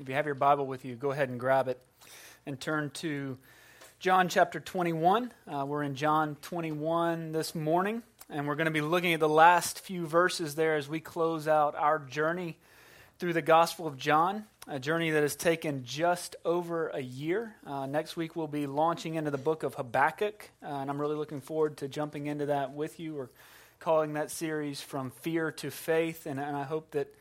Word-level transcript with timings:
If 0.00 0.08
you 0.08 0.14
have 0.14 0.26
your 0.26 0.36
Bible 0.36 0.64
with 0.64 0.84
you, 0.84 0.94
go 0.94 1.10
ahead 1.10 1.28
and 1.28 1.40
grab 1.40 1.66
it 1.66 1.76
and 2.46 2.60
turn 2.60 2.90
to 2.90 3.36
John 3.98 4.28
chapter 4.28 4.60
21. 4.60 5.32
Uh, 5.44 5.66
we're 5.66 5.82
in 5.82 5.96
John 5.96 6.36
21 6.42 7.32
this 7.32 7.52
morning, 7.52 8.04
and 8.30 8.46
we're 8.46 8.54
going 8.54 8.66
to 8.66 8.70
be 8.70 8.80
looking 8.80 9.12
at 9.14 9.18
the 9.18 9.28
last 9.28 9.80
few 9.80 10.06
verses 10.06 10.54
there 10.54 10.76
as 10.76 10.88
we 10.88 11.00
close 11.00 11.48
out 11.48 11.74
our 11.74 11.98
journey 11.98 12.58
through 13.18 13.32
the 13.32 13.42
Gospel 13.42 13.88
of 13.88 13.96
John, 13.98 14.44
a 14.68 14.78
journey 14.78 15.10
that 15.10 15.22
has 15.22 15.34
taken 15.34 15.82
just 15.82 16.36
over 16.44 16.90
a 16.90 17.00
year. 17.00 17.56
Uh, 17.66 17.86
next 17.86 18.16
week, 18.16 18.36
we'll 18.36 18.46
be 18.46 18.68
launching 18.68 19.16
into 19.16 19.32
the 19.32 19.36
book 19.36 19.64
of 19.64 19.74
Habakkuk, 19.74 20.48
uh, 20.62 20.66
and 20.68 20.90
I'm 20.90 21.00
really 21.00 21.16
looking 21.16 21.40
forward 21.40 21.78
to 21.78 21.88
jumping 21.88 22.26
into 22.28 22.46
that 22.46 22.72
with 22.72 23.00
you. 23.00 23.14
We're 23.14 23.30
calling 23.80 24.12
that 24.12 24.30
series 24.30 24.80
From 24.80 25.10
Fear 25.10 25.50
to 25.50 25.72
Faith, 25.72 26.26
and, 26.26 26.38
and 26.38 26.56
I 26.56 26.62
hope 26.62 26.92
that. 26.92 27.12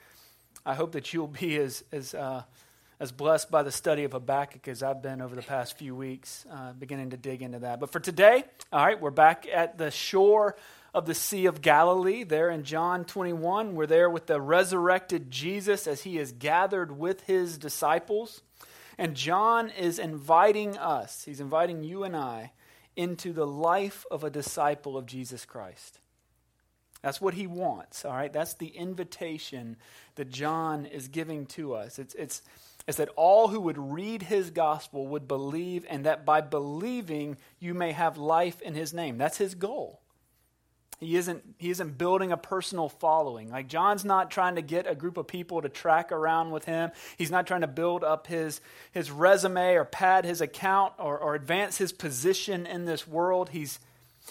I 0.65 0.75
hope 0.75 0.91
that 0.93 1.13
you'll 1.13 1.27
be 1.27 1.55
as, 1.55 1.85
as 1.93 2.13
uh, 2.13 2.43
as 2.99 3.11
blessed 3.11 3.51
by 3.51 3.61
the 3.61 3.71
study 3.71 4.03
of 4.03 4.13
Habakkuk 4.13 4.67
as 4.67 4.81
I've 4.81 5.01
been 5.01 5.21
over 5.21 5.35
the 5.35 5.43
past 5.43 5.77
few 5.77 5.95
weeks, 5.95 6.45
uh, 6.51 6.73
beginning 6.73 7.11
to 7.11 7.17
dig 7.17 7.41
into 7.43 7.59
that. 7.59 7.79
But 7.79 7.91
for 7.91 7.99
today, 7.99 8.43
all 8.73 8.85
right, 8.85 8.99
we're 8.99 9.11
back 9.11 9.47
at 9.51 9.77
the 9.77 9.91
shore 9.91 10.55
of 10.95 11.05
the 11.05 11.13
Sea 11.13 11.45
of 11.45 11.61
Galilee, 11.61 12.23
there 12.23 12.49
in 12.49 12.63
John 12.63 13.05
21. 13.05 13.75
We're 13.75 13.85
there 13.85 14.09
with 14.09 14.25
the 14.25 14.41
resurrected 14.41 15.29
Jesus 15.29 15.85
as 15.85 16.01
he 16.01 16.17
is 16.17 16.31
gathered 16.31 16.97
with 16.97 17.21
his 17.25 17.59
disciples. 17.59 18.41
And 18.97 19.15
John 19.15 19.69
is 19.69 19.99
inviting 19.99 20.75
us, 20.75 21.23
he's 21.23 21.39
inviting 21.39 21.83
you 21.83 22.03
and 22.03 22.15
I, 22.15 22.51
into 22.95 23.31
the 23.31 23.45
life 23.45 24.07
of 24.09 24.23
a 24.23 24.31
disciple 24.31 24.97
of 24.97 25.05
Jesus 25.05 25.45
Christ. 25.45 25.99
That's 27.03 27.21
what 27.21 27.35
he 27.35 27.45
wants, 27.45 28.05
all 28.05 28.13
right? 28.13 28.33
That's 28.33 28.55
the 28.55 28.69
invitation 28.69 29.77
that 30.15 30.31
John 30.31 30.87
is 30.87 31.09
giving 31.09 31.45
to 31.47 31.75
us. 31.75 31.99
It's, 31.99 32.15
it's, 32.15 32.41
is 32.87 32.95
that 32.95 33.09
all 33.15 33.49
who 33.49 33.59
would 33.59 33.77
read 33.77 34.23
his 34.23 34.49
gospel 34.49 35.07
would 35.07 35.27
believe, 35.27 35.85
and 35.89 36.05
that 36.05 36.25
by 36.25 36.41
believing 36.41 37.37
you 37.59 37.73
may 37.73 37.91
have 37.91 38.17
life 38.17 38.61
in 38.61 38.73
his 38.73 38.93
name. 38.93 39.17
That's 39.17 39.37
his 39.37 39.55
goal. 39.55 40.01
He 40.99 41.15
isn't, 41.15 41.43
he 41.59 41.69
isn't 41.69 41.99
building 41.99 42.31
a 42.31 42.37
personal 42.37 42.89
following. 42.89 43.51
Like, 43.51 43.67
John's 43.67 44.03
not 44.03 44.31
trying 44.31 44.55
to 44.55 44.63
get 44.63 44.89
a 44.89 44.95
group 44.95 45.17
of 45.17 45.27
people 45.27 45.61
to 45.61 45.69
track 45.69 46.11
around 46.11 46.49
with 46.49 46.65
him. 46.65 46.89
He's 47.17 47.29
not 47.29 47.45
trying 47.45 47.61
to 47.61 47.67
build 47.67 48.03
up 48.03 48.25
his, 48.25 48.61
his 48.93 49.11
resume 49.11 49.75
or 49.75 49.85
pad 49.85 50.25
his 50.25 50.41
account 50.41 50.93
or, 50.97 51.19
or 51.19 51.35
advance 51.35 51.77
his 51.77 51.91
position 51.91 52.65
in 52.65 52.85
this 52.85 53.07
world. 53.07 53.49
He's, 53.49 53.79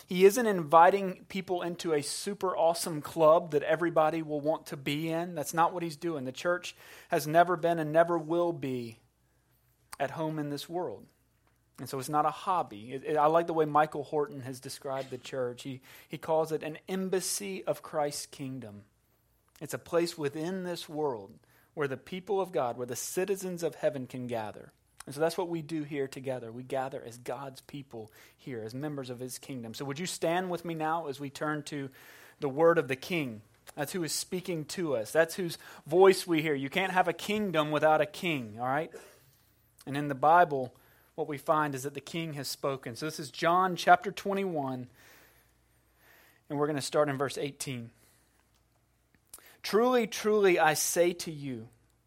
he 0.07 0.25
isn't 0.25 0.47
inviting 0.47 1.25
people 1.29 1.63
into 1.63 1.93
a 1.93 2.03
super 2.03 2.57
awesome 2.57 3.01
club 3.01 3.53
that 3.53 3.63
everybody 3.63 4.23
will 4.23 4.41
want 4.41 4.67
to 4.67 4.77
be 4.77 5.11
in. 5.11 5.35
That's 5.35 5.55
not 5.55 5.73
what 5.73 5.83
he's 5.83 5.97
doing. 5.97 6.25
The 6.25 6.33
church 6.33 6.77
has 7.09 7.27
never 7.27 7.57
been 7.57 7.79
and 7.79 7.93
never 7.93 8.19
will 8.19 8.53
be 8.53 8.99
at 9.99 10.13
home 10.13 10.39
in 10.39 10.51
this 10.51 10.69
world. 10.69 11.07
And 11.79 11.89
so 11.89 11.99
it's 11.99 12.09
not 12.09 12.27
a 12.27 12.31
hobby. 12.31 12.93
It, 12.93 13.05
it, 13.05 13.17
I 13.17 13.27
like 13.27 13.47
the 13.47 13.53
way 13.53 13.65
Michael 13.65 14.05
Horton 14.05 14.41
has 14.41 14.61
described 14.61 15.11
the 15.11 15.19
church. 15.19 15.63
He, 15.63 15.81
he 16.09 16.19
calls 16.19 16.53
it 16.53 16.63
an 16.63 16.79
embassy 16.89 17.65
of 17.65 17.83
Christ's 17.83 18.27
kingdom. 18.27 18.83
It's 19.61 19.75
a 19.75 19.79
place 19.79 20.17
within 20.17 20.65
this 20.65 20.89
world 20.89 21.33
where 21.75 21.89
the 21.89 21.97
people 21.97 22.41
of 22.41 22.53
God, 22.53 22.79
where 22.79 22.87
the 22.87 22.97
citizens 22.97 23.63
of 23.63 23.75
heaven 23.75 24.07
can 24.07 24.27
gather. 24.27 24.73
And 25.07 25.15
so 25.15 25.21
that's 25.21 25.39
what 25.39 25.49
we 25.49 25.63
do 25.63 25.85
here 25.85 26.09
together. 26.09 26.51
We 26.51 26.65
gather 26.65 27.01
as 27.07 27.17
God's 27.17 27.61
people 27.61 28.11
here, 28.37 28.63
as 28.65 28.75
members 28.75 29.09
of 29.09 29.21
his 29.21 29.39
kingdom. 29.39 29.73
So 29.73 29.85
would 29.85 30.01
you 30.01 30.07
stand 30.07 30.51
with 30.51 30.65
me 30.65 30.75
now 30.75 31.07
as 31.07 31.21
we 31.21 31.31
turn 31.31 31.63
to 31.65 31.89
the 32.41 32.49
word 32.49 32.77
of 32.77 32.89
the 32.89 32.97
king? 32.97 33.43
That's 33.77 33.93
who 33.93 34.03
is 34.03 34.13
speaking 34.13 34.65
to 34.67 34.97
us. 34.97 35.13
That's 35.13 35.37
whose 35.37 35.59
voice 35.87 36.27
we 36.27 36.43
hear. 36.43 36.55
You 36.55 36.69
can't 36.69 36.93
have 36.93 37.07
a 37.09 37.13
kingdom 37.13 37.71
without 37.71 38.01
a 38.01 38.07
king, 38.07 38.57
all 38.61 38.67
right? 38.67 38.91
And 39.87 39.97
in 39.97 40.09
the 40.09 40.15
Bible, 40.15 40.75
what 41.15 41.29
we 41.29 41.39
find 41.39 41.75
is 41.75 41.85
that 41.85 41.95
the 41.95 42.01
king 42.01 42.35
has 42.35 42.49
spoken. 42.49 42.97
So 42.97 43.07
this 43.07 43.21
is 43.21 43.31
John 43.31 43.77
chapter 43.77 44.11
21, 44.11 44.89
and 46.51 46.59
we're 46.59 46.67
going 46.67 46.77
to 46.77 46.83
start 46.83 47.09
in 47.09 47.17
verse 47.17 47.39
18. 47.39 47.91
Truly, 49.63 50.07
truly, 50.07 50.59
I 50.59 50.75
say 50.75 51.13
to 51.13 51.31
you, 51.31 51.69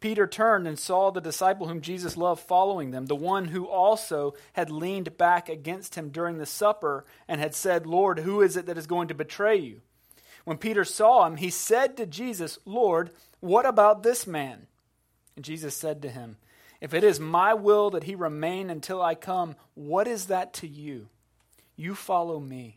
Peter 0.00 0.26
turned 0.26 0.68
and 0.68 0.78
saw 0.78 1.10
the 1.10 1.20
disciple 1.20 1.68
whom 1.68 1.80
Jesus 1.80 2.16
loved 2.16 2.42
following 2.42 2.90
them, 2.90 3.06
the 3.06 3.16
one 3.16 3.46
who 3.46 3.66
also 3.66 4.34
had 4.52 4.70
leaned 4.70 5.16
back 5.16 5.48
against 5.48 5.94
him 5.94 6.10
during 6.10 6.38
the 6.38 6.46
supper 6.46 7.04
and 7.26 7.40
had 7.40 7.54
said, 7.54 7.86
Lord, 7.86 8.20
who 8.20 8.42
is 8.42 8.56
it 8.56 8.66
that 8.66 8.78
is 8.78 8.86
going 8.86 9.08
to 9.08 9.14
betray 9.14 9.56
you? 9.56 9.80
When 10.44 10.58
Peter 10.58 10.84
saw 10.84 11.26
him, 11.26 11.36
he 11.36 11.50
said 11.50 11.96
to 11.96 12.06
Jesus, 12.06 12.58
Lord, 12.64 13.10
what 13.40 13.66
about 13.66 14.02
this 14.02 14.26
man? 14.26 14.66
And 15.34 15.44
Jesus 15.44 15.76
said 15.76 16.02
to 16.02 16.08
him, 16.08 16.36
If 16.80 16.94
it 16.94 17.02
is 17.02 17.18
my 17.18 17.54
will 17.54 17.90
that 17.90 18.04
he 18.04 18.14
remain 18.14 18.70
until 18.70 19.02
I 19.02 19.14
come, 19.14 19.56
what 19.74 20.06
is 20.06 20.26
that 20.26 20.52
to 20.54 20.68
you? 20.68 21.08
You 21.74 21.94
follow 21.94 22.38
me. 22.38 22.76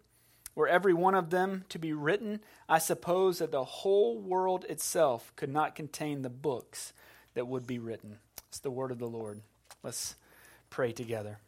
were 0.55 0.67
every 0.67 0.93
one 0.93 1.15
of 1.15 1.29
them 1.29 1.65
to 1.69 1.79
be 1.79 1.93
written, 1.93 2.41
I 2.67 2.79
suppose 2.79 3.39
that 3.39 3.51
the 3.51 3.63
whole 3.63 4.19
world 4.19 4.65
itself 4.69 5.31
could 5.35 5.49
not 5.49 5.75
contain 5.75 6.21
the 6.21 6.29
books 6.29 6.93
that 7.33 7.47
would 7.47 7.65
be 7.65 7.79
written. 7.79 8.17
It's 8.49 8.59
the 8.59 8.71
word 8.71 8.91
of 8.91 8.99
the 8.99 9.07
Lord. 9.07 9.41
Let's 9.83 10.15
pray 10.69 10.91
together. 10.91 11.39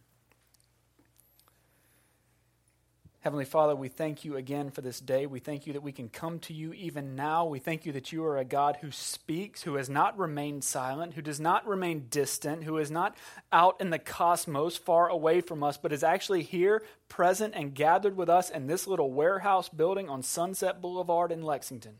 Heavenly 3.23 3.45
Father, 3.45 3.73
we 3.73 3.87
thank 3.87 4.25
you 4.25 4.35
again 4.35 4.69
for 4.69 4.81
this 4.81 4.99
day. 4.99 5.27
We 5.27 5.39
thank 5.39 5.65
you 5.65 5.71
that 5.71 5.81
we 5.81 5.93
can 5.93 6.09
come 6.09 6.39
to 6.39 6.53
you 6.53 6.73
even 6.73 7.15
now. 7.15 7.45
We 7.45 7.57
thank 7.57 7.85
you 7.85 7.93
that 7.93 8.11
you 8.11 8.25
are 8.25 8.37
a 8.37 8.43
God 8.43 8.79
who 8.81 8.91
speaks, 8.91 9.63
who 9.63 9.75
has 9.75 9.89
not 9.89 10.19
remained 10.19 10.65
silent, 10.65 11.13
who 11.13 11.21
does 11.21 11.39
not 11.39 11.65
remain 11.65 12.07
distant, 12.09 12.65
who 12.65 12.77
is 12.79 12.91
not 12.91 13.15
out 13.49 13.79
in 13.79 13.91
the 13.91 13.97
cosmos 13.97 14.75
far 14.75 15.07
away 15.07 15.39
from 15.39 15.63
us, 15.63 15.77
but 15.77 15.93
is 15.93 16.03
actually 16.03 16.43
here, 16.43 16.83
present, 17.07 17.53
and 17.55 17.73
gathered 17.73 18.17
with 18.17 18.27
us 18.27 18.49
in 18.49 18.67
this 18.67 18.87
little 18.87 19.13
warehouse 19.13 19.69
building 19.69 20.09
on 20.09 20.21
Sunset 20.21 20.81
Boulevard 20.81 21.31
in 21.31 21.43
Lexington. 21.43 21.99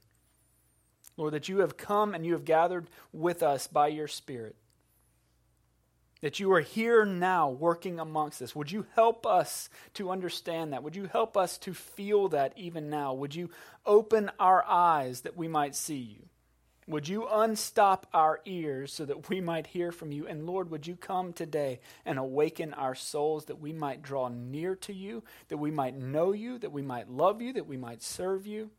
Lord, 1.15 1.33
that 1.35 1.47
you 1.47 1.59
have 1.59 1.77
come 1.77 2.13
and 2.13 2.25
you 2.25 2.33
have 2.33 2.43
gathered 2.43 2.89
with 3.13 3.41
us 3.41 3.65
by 3.67 3.87
your 3.87 4.09
Spirit 4.09 4.57
that 6.23 6.39
you 6.39 6.53
are 6.53 6.61
here 6.61 7.03
now 7.03 7.49
working 7.49 7.99
amongst 7.99 8.41
us. 8.41 8.55
Would 8.55 8.71
you 8.71 8.85
help 8.95 9.25
us 9.25 9.69
to 9.95 10.09
understand 10.09 10.71
that? 10.71 10.81
Would 10.81 10.95
you 10.95 11.09
help 11.11 11.35
us 11.35 11.57
to 11.57 11.73
feel 11.73 12.29
that 12.29 12.53
even 12.55 12.89
now? 12.89 13.13
Would 13.13 13.35
you 13.35 13.49
open 13.85 14.31
our 14.39 14.63
eyes 14.65 15.21
that 15.21 15.35
we 15.35 15.49
might 15.49 15.75
see 15.75 15.97
you? 15.97 16.29
Would 16.87 17.09
you 17.09 17.27
unstop 17.27 18.07
our 18.13 18.39
ears 18.45 18.93
so 18.93 19.03
that 19.03 19.27
we 19.27 19.41
might 19.41 19.67
hear 19.67 19.91
from 19.91 20.13
you? 20.13 20.25
And 20.25 20.45
Lord, 20.45 20.71
would 20.71 20.87
you 20.87 20.95
come 20.95 21.33
today 21.33 21.81
and 22.05 22.17
awaken 22.17 22.73
our 22.73 22.95
souls 22.95 23.43
that 23.45 23.59
we 23.59 23.73
might 23.73 24.01
draw 24.01 24.29
near 24.29 24.75
to 24.77 24.93
you, 24.93 25.23
that 25.49 25.57
we 25.57 25.71
might 25.71 25.97
know 25.97 26.31
you, 26.31 26.57
that 26.59 26.71
we 26.71 26.81
might 26.81 27.09
love 27.09 27.41
you, 27.41 27.51
that 27.51 27.67
we 27.67 27.75
might 27.75 28.01
serve 28.01 28.47
you? 28.47 28.71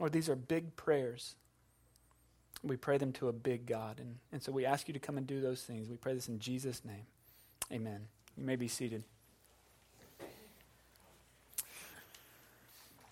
Lord, 0.00 0.10
these 0.10 0.28
are 0.28 0.34
big 0.34 0.74
prayers. 0.74 1.36
We 2.64 2.76
pray 2.76 2.98
them 2.98 3.12
to 3.14 3.28
a 3.28 3.32
big 3.32 3.66
God. 3.66 3.98
And, 3.98 4.16
and 4.32 4.42
so 4.42 4.52
we 4.52 4.64
ask 4.64 4.88
you 4.88 4.94
to 4.94 5.00
come 5.00 5.18
and 5.18 5.26
do 5.26 5.40
those 5.40 5.62
things. 5.62 5.88
We 5.88 5.96
pray 5.96 6.14
this 6.14 6.28
in 6.28 6.38
Jesus' 6.38 6.84
name. 6.84 7.06
Amen. 7.72 8.06
You 8.36 8.44
may 8.44 8.56
be 8.56 8.68
seated. 8.68 9.02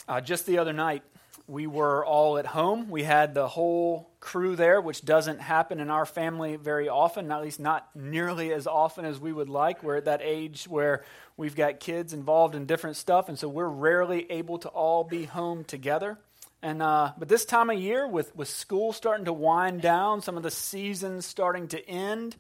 Uh, 0.09 0.21
just 0.21 0.47
the 0.47 0.59
other 0.59 0.73
night, 0.73 1.03
we 1.47 1.67
were 1.67 2.05
all 2.05 2.39
at 2.39 2.47
home. 2.47 2.91
We 2.91 3.03
had 3.03 3.35
the 3.35 3.49
whole 3.49 4.11
crew 4.21 4.55
there, 4.55 4.81
which 4.81 5.05
doesn't 5.05 5.41
happen 5.41 5.81
in 5.81 5.91
our 5.91 6.07
family 6.07 6.57
very 6.57 6.89
often, 6.89 7.31
at 7.33 7.43
least 7.43 7.59
not 7.59 7.89
nearly 7.95 8.53
as 8.53 8.67
often 8.67 9.05
as 9.05 9.19
we 9.19 9.33
would 9.33 9.49
like. 9.49 9.83
We're 9.83 9.97
at 9.97 10.05
that 10.05 10.21
age 10.23 10.65
where 10.65 11.05
we've 11.37 11.57
got 11.57 11.81
kids 11.81 12.13
involved 12.13 12.55
in 12.55 12.67
different 12.67 12.97
stuff, 12.97 13.29
and 13.29 13.39
so 13.39 13.49
we're 13.49 13.69
rarely 13.69 14.31
able 14.31 14.59
to 14.59 14.69
all 14.69 15.03
be 15.05 15.25
home 15.25 15.65
together. 15.65 16.19
And 16.63 16.83
uh, 16.83 17.13
but 17.17 17.29
this 17.29 17.45
time 17.45 17.71
of 17.71 17.79
year, 17.79 18.07
with 18.07 18.35
with 18.37 18.49
school 18.49 18.93
starting 18.93 19.25
to 19.25 19.33
wind 19.33 19.81
down, 19.81 20.21
some 20.21 20.37
of 20.37 20.43
the 20.43 20.51
seasons 20.51 21.25
starting 21.25 21.69
to 21.69 21.89
end, 21.89 22.37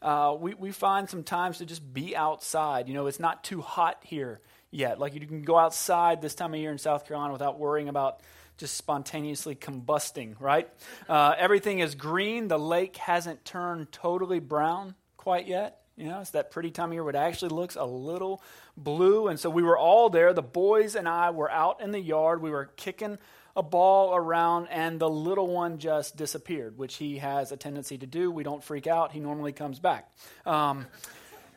uh, 0.00 0.36
we 0.38 0.54
we 0.54 0.70
find 0.70 1.10
some 1.10 1.24
times 1.24 1.58
to 1.58 1.66
just 1.66 1.92
be 1.92 2.14
outside. 2.14 2.86
You 2.88 2.94
know, 2.94 3.06
it's 3.08 3.18
not 3.18 3.42
too 3.42 3.60
hot 3.60 3.98
here 4.04 4.40
yet. 4.70 5.00
Like 5.00 5.14
you 5.14 5.26
can 5.26 5.42
go 5.42 5.58
outside 5.58 6.22
this 6.22 6.36
time 6.36 6.54
of 6.54 6.60
year 6.60 6.70
in 6.70 6.78
South 6.78 7.06
Carolina 7.06 7.32
without 7.32 7.58
worrying 7.58 7.88
about 7.88 8.20
just 8.58 8.76
spontaneously 8.76 9.56
combusting. 9.56 10.36
Right? 10.38 10.68
Uh, 11.08 11.34
everything 11.36 11.80
is 11.80 11.96
green. 11.96 12.46
The 12.46 12.58
lake 12.58 12.96
hasn't 12.96 13.44
turned 13.44 13.90
totally 13.90 14.38
brown 14.38 14.94
quite 15.16 15.48
yet. 15.48 15.80
You 15.96 16.08
know, 16.08 16.20
it's 16.20 16.30
that 16.30 16.50
pretty 16.50 16.70
time 16.70 16.88
of 16.88 16.92
year 16.94 17.04
where 17.04 17.10
it 17.10 17.16
actually 17.16 17.50
looks 17.50 17.76
a 17.76 17.84
little 17.84 18.42
blue. 18.76 19.28
And 19.28 19.38
so 19.38 19.48
we 19.48 19.62
were 19.62 19.78
all 19.78 20.10
there. 20.10 20.32
The 20.32 20.42
boys 20.42 20.96
and 20.96 21.08
I 21.08 21.30
were 21.30 21.50
out 21.50 21.80
in 21.80 21.92
the 21.92 22.00
yard. 22.00 22.42
We 22.42 22.50
were 22.50 22.66
kicking 22.76 23.18
a 23.56 23.62
ball 23.62 24.14
around, 24.14 24.66
and 24.68 24.98
the 24.98 25.08
little 25.08 25.46
one 25.46 25.78
just 25.78 26.16
disappeared, 26.16 26.76
which 26.76 26.96
he 26.96 27.18
has 27.18 27.52
a 27.52 27.56
tendency 27.56 27.98
to 27.98 28.06
do. 28.06 28.30
We 28.30 28.42
don't 28.42 28.62
freak 28.62 28.86
out. 28.86 29.12
He 29.12 29.20
normally 29.20 29.52
comes 29.52 29.78
back. 29.78 30.12
Um, 30.44 30.86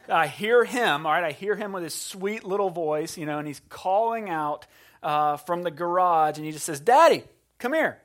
I 0.09 0.27
hear 0.27 0.63
him, 0.63 1.05
all 1.05 1.11
right, 1.11 1.23
I 1.23 1.31
hear 1.31 1.55
him 1.55 1.73
with 1.73 1.83
his 1.83 1.93
sweet 1.93 2.43
little 2.43 2.69
voice, 2.69 3.17
you 3.17 3.25
know, 3.25 3.39
and 3.39 3.47
he's 3.47 3.61
calling 3.67 4.29
out 4.29 4.65
uh, 5.03 5.37
from 5.37 5.63
the 5.63 5.71
garage, 5.71 6.37
and 6.37 6.45
he 6.45 6.51
just 6.51 6.65
says, 6.65 6.79
Daddy, 6.79 7.23
come 7.57 7.73
here, 7.73 7.99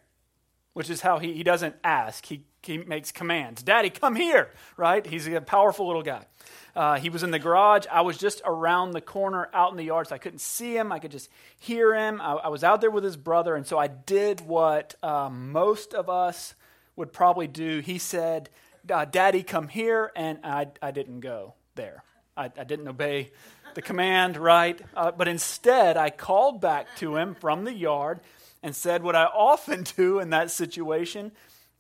which 0.73 0.91
is 0.91 1.00
how 1.00 1.19
he, 1.19 1.33
he 1.35 1.43
doesn't 1.43 1.77
ask. 1.85 2.25
He, 2.27 2.44
he 2.62 2.79
makes 2.79 3.12
commands. 3.12 3.62
Daddy, 3.62 3.91
come 3.91 4.14
here, 4.14 4.50
right? 4.76 5.05
He's 5.05 5.26
a 5.26 5.41
powerful 5.41 5.87
little 5.87 6.03
guy. 6.03 6.26
Uh, 6.75 6.99
he 6.99 7.11
was 7.11 7.23
in 7.23 7.31
the 7.31 7.38
garage. 7.38 7.87
I 7.91 8.00
was 8.00 8.17
just 8.17 8.41
around 8.44 8.93
the 8.93 9.00
corner 9.00 9.49
out 9.53 9.70
in 9.70 9.76
the 9.76 9.85
yard, 9.85 10.09
so 10.09 10.14
I 10.14 10.19
couldn't 10.19 10.41
see 10.41 10.76
him. 10.76 10.91
I 10.91 10.99
could 10.99 11.11
just 11.11 11.29
hear 11.59 11.94
him. 11.94 12.20
I, 12.20 12.32
I 12.32 12.49
was 12.49 12.64
out 12.64 12.81
there 12.81 12.91
with 12.91 13.05
his 13.05 13.17
brother, 13.17 13.55
and 13.55 13.67
so 13.67 13.79
I 13.79 13.88
did 13.88 14.41
what 14.41 14.94
uh, 15.03 15.29
most 15.31 15.93
of 15.93 16.09
us 16.09 16.55
would 16.97 17.12
probably 17.12 17.47
do. 17.47 17.81
He 17.81 17.99
said, 17.99 18.49
Daddy, 18.87 19.43
come 19.43 19.69
here, 19.69 20.11
and 20.17 20.38
I, 20.44 20.69
I 20.81 20.91
didn't 20.91 21.20
go 21.20 21.55
there. 21.75 22.03
I, 22.37 22.50
I 22.56 22.65
didn't 22.65 22.88
obey 22.88 23.31
the 23.75 23.82
command, 23.82 24.37
right? 24.37 24.81
Uh, 24.94 25.11
but 25.11 25.29
instead, 25.29 25.97
I 25.97 26.11
called 26.11 26.61
back 26.61 26.87
to 26.99 27.17
him 27.17 27.35
from 27.35 27.65
the 27.65 27.73
yard 27.73 28.20
and 28.62 28.75
said 28.75 29.03
what 29.03 29.17
I 29.17 29.25
often 29.25 29.85
do 29.97 30.20
in 30.20 30.31
that 30.31 30.50
situation. 30.50 31.32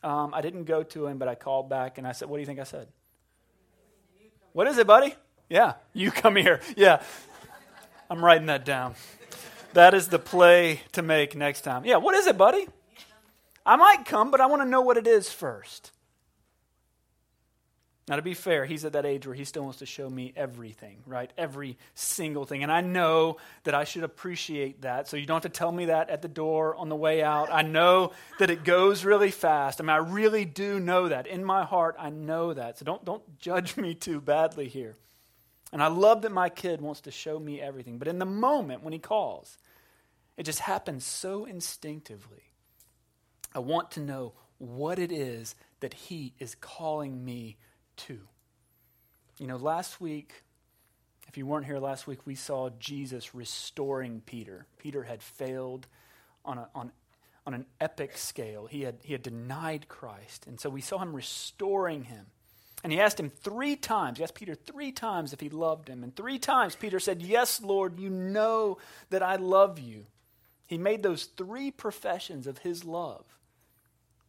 Um, 0.02 0.34
I 0.34 0.40
didn't 0.40 0.64
go 0.64 0.82
to 0.82 1.06
him, 1.06 1.18
but 1.18 1.28
I 1.28 1.34
called 1.34 1.68
back 1.68 1.98
and 1.98 2.06
I 2.06 2.12
said, 2.12 2.28
What 2.28 2.36
do 2.36 2.40
you 2.40 2.46
think 2.46 2.58
I 2.58 2.64
said? 2.64 2.88
What 4.52 4.66
is 4.66 4.78
it, 4.78 4.86
buddy? 4.86 5.14
Yeah, 5.48 5.74
you 5.92 6.10
come 6.10 6.36
here. 6.36 6.60
Yeah. 6.76 7.02
I'm 8.10 8.22
writing 8.22 8.46
that 8.48 8.66
down. 8.66 8.94
That 9.72 9.94
is 9.94 10.08
the 10.08 10.18
play 10.18 10.82
to 10.92 11.00
make 11.00 11.34
next 11.34 11.62
time. 11.62 11.86
Yeah, 11.86 11.96
what 11.96 12.14
is 12.14 12.26
it, 12.26 12.36
buddy? 12.36 12.68
I 13.64 13.76
might 13.76 14.04
come, 14.04 14.30
but 14.30 14.40
I 14.42 14.46
want 14.46 14.60
to 14.60 14.68
know 14.68 14.82
what 14.82 14.98
it 14.98 15.06
is 15.06 15.32
first. 15.32 15.91
Now, 18.12 18.16
to 18.16 18.22
be 18.22 18.34
fair, 18.34 18.66
he's 18.66 18.84
at 18.84 18.92
that 18.92 19.06
age 19.06 19.26
where 19.26 19.34
he 19.34 19.46
still 19.46 19.62
wants 19.62 19.78
to 19.78 19.86
show 19.86 20.06
me 20.10 20.34
everything, 20.36 20.98
right? 21.06 21.32
Every 21.38 21.78
single 21.94 22.44
thing. 22.44 22.62
And 22.62 22.70
I 22.70 22.82
know 22.82 23.38
that 23.64 23.74
I 23.74 23.84
should 23.84 24.04
appreciate 24.04 24.82
that. 24.82 25.08
So 25.08 25.16
you 25.16 25.24
don't 25.24 25.42
have 25.42 25.50
to 25.50 25.58
tell 25.58 25.72
me 25.72 25.86
that 25.86 26.10
at 26.10 26.20
the 26.20 26.28
door 26.28 26.76
on 26.76 26.90
the 26.90 26.94
way 26.94 27.22
out. 27.22 27.48
I 27.50 27.62
know 27.62 28.12
that 28.38 28.50
it 28.50 28.64
goes 28.64 29.06
really 29.06 29.30
fast. 29.30 29.80
I 29.80 29.84
mean, 29.84 29.88
I 29.88 29.96
really 29.96 30.44
do 30.44 30.78
know 30.78 31.08
that. 31.08 31.26
In 31.26 31.42
my 31.42 31.64
heart, 31.64 31.96
I 31.98 32.10
know 32.10 32.52
that. 32.52 32.76
So 32.76 32.84
don't, 32.84 33.02
don't 33.02 33.38
judge 33.38 33.76
me 33.78 33.94
too 33.94 34.20
badly 34.20 34.68
here. 34.68 34.94
And 35.72 35.82
I 35.82 35.86
love 35.86 36.20
that 36.20 36.32
my 36.32 36.50
kid 36.50 36.82
wants 36.82 37.00
to 37.00 37.10
show 37.10 37.38
me 37.38 37.62
everything. 37.62 37.96
But 37.96 38.08
in 38.08 38.18
the 38.18 38.26
moment 38.26 38.82
when 38.82 38.92
he 38.92 38.98
calls, 38.98 39.56
it 40.36 40.42
just 40.42 40.58
happens 40.58 41.06
so 41.06 41.46
instinctively. 41.46 42.42
I 43.54 43.60
want 43.60 43.90
to 43.92 44.00
know 44.00 44.34
what 44.58 44.98
it 44.98 45.12
is 45.12 45.54
that 45.80 45.94
he 45.94 46.34
is 46.38 46.54
calling 46.54 47.24
me 47.24 47.56
two. 47.96 48.20
You 49.38 49.46
know, 49.46 49.56
last 49.56 50.00
week, 50.00 50.42
if 51.28 51.36
you 51.36 51.46
weren't 51.46 51.66
here 51.66 51.78
last 51.78 52.06
week, 52.06 52.26
we 52.26 52.34
saw 52.34 52.70
Jesus 52.78 53.34
restoring 53.34 54.22
Peter. 54.26 54.66
Peter 54.78 55.02
had 55.02 55.22
failed 55.22 55.86
on, 56.44 56.58
a, 56.58 56.68
on, 56.74 56.92
on 57.46 57.54
an 57.54 57.66
epic 57.80 58.18
scale. 58.18 58.66
He 58.66 58.82
had, 58.82 58.96
he 59.02 59.12
had 59.12 59.22
denied 59.22 59.88
Christ. 59.88 60.46
And 60.46 60.60
so 60.60 60.68
we 60.68 60.80
saw 60.80 60.98
him 60.98 61.16
restoring 61.16 62.04
him. 62.04 62.26
And 62.84 62.92
he 62.92 63.00
asked 63.00 63.18
him 63.18 63.30
three 63.30 63.76
times, 63.76 64.18
he 64.18 64.24
asked 64.24 64.34
Peter 64.34 64.54
three 64.54 64.92
times 64.92 65.32
if 65.32 65.40
he 65.40 65.48
loved 65.48 65.88
him. 65.88 66.02
And 66.02 66.14
three 66.14 66.38
times 66.38 66.74
Peter 66.74 67.00
said, 67.00 67.22
Yes, 67.22 67.62
Lord, 67.62 67.98
you 67.98 68.10
know 68.10 68.78
that 69.10 69.22
I 69.22 69.36
love 69.36 69.78
you. 69.78 70.06
He 70.66 70.78
made 70.78 71.02
those 71.02 71.24
three 71.24 71.70
professions 71.70 72.46
of 72.46 72.58
his 72.58 72.84
love 72.84 73.24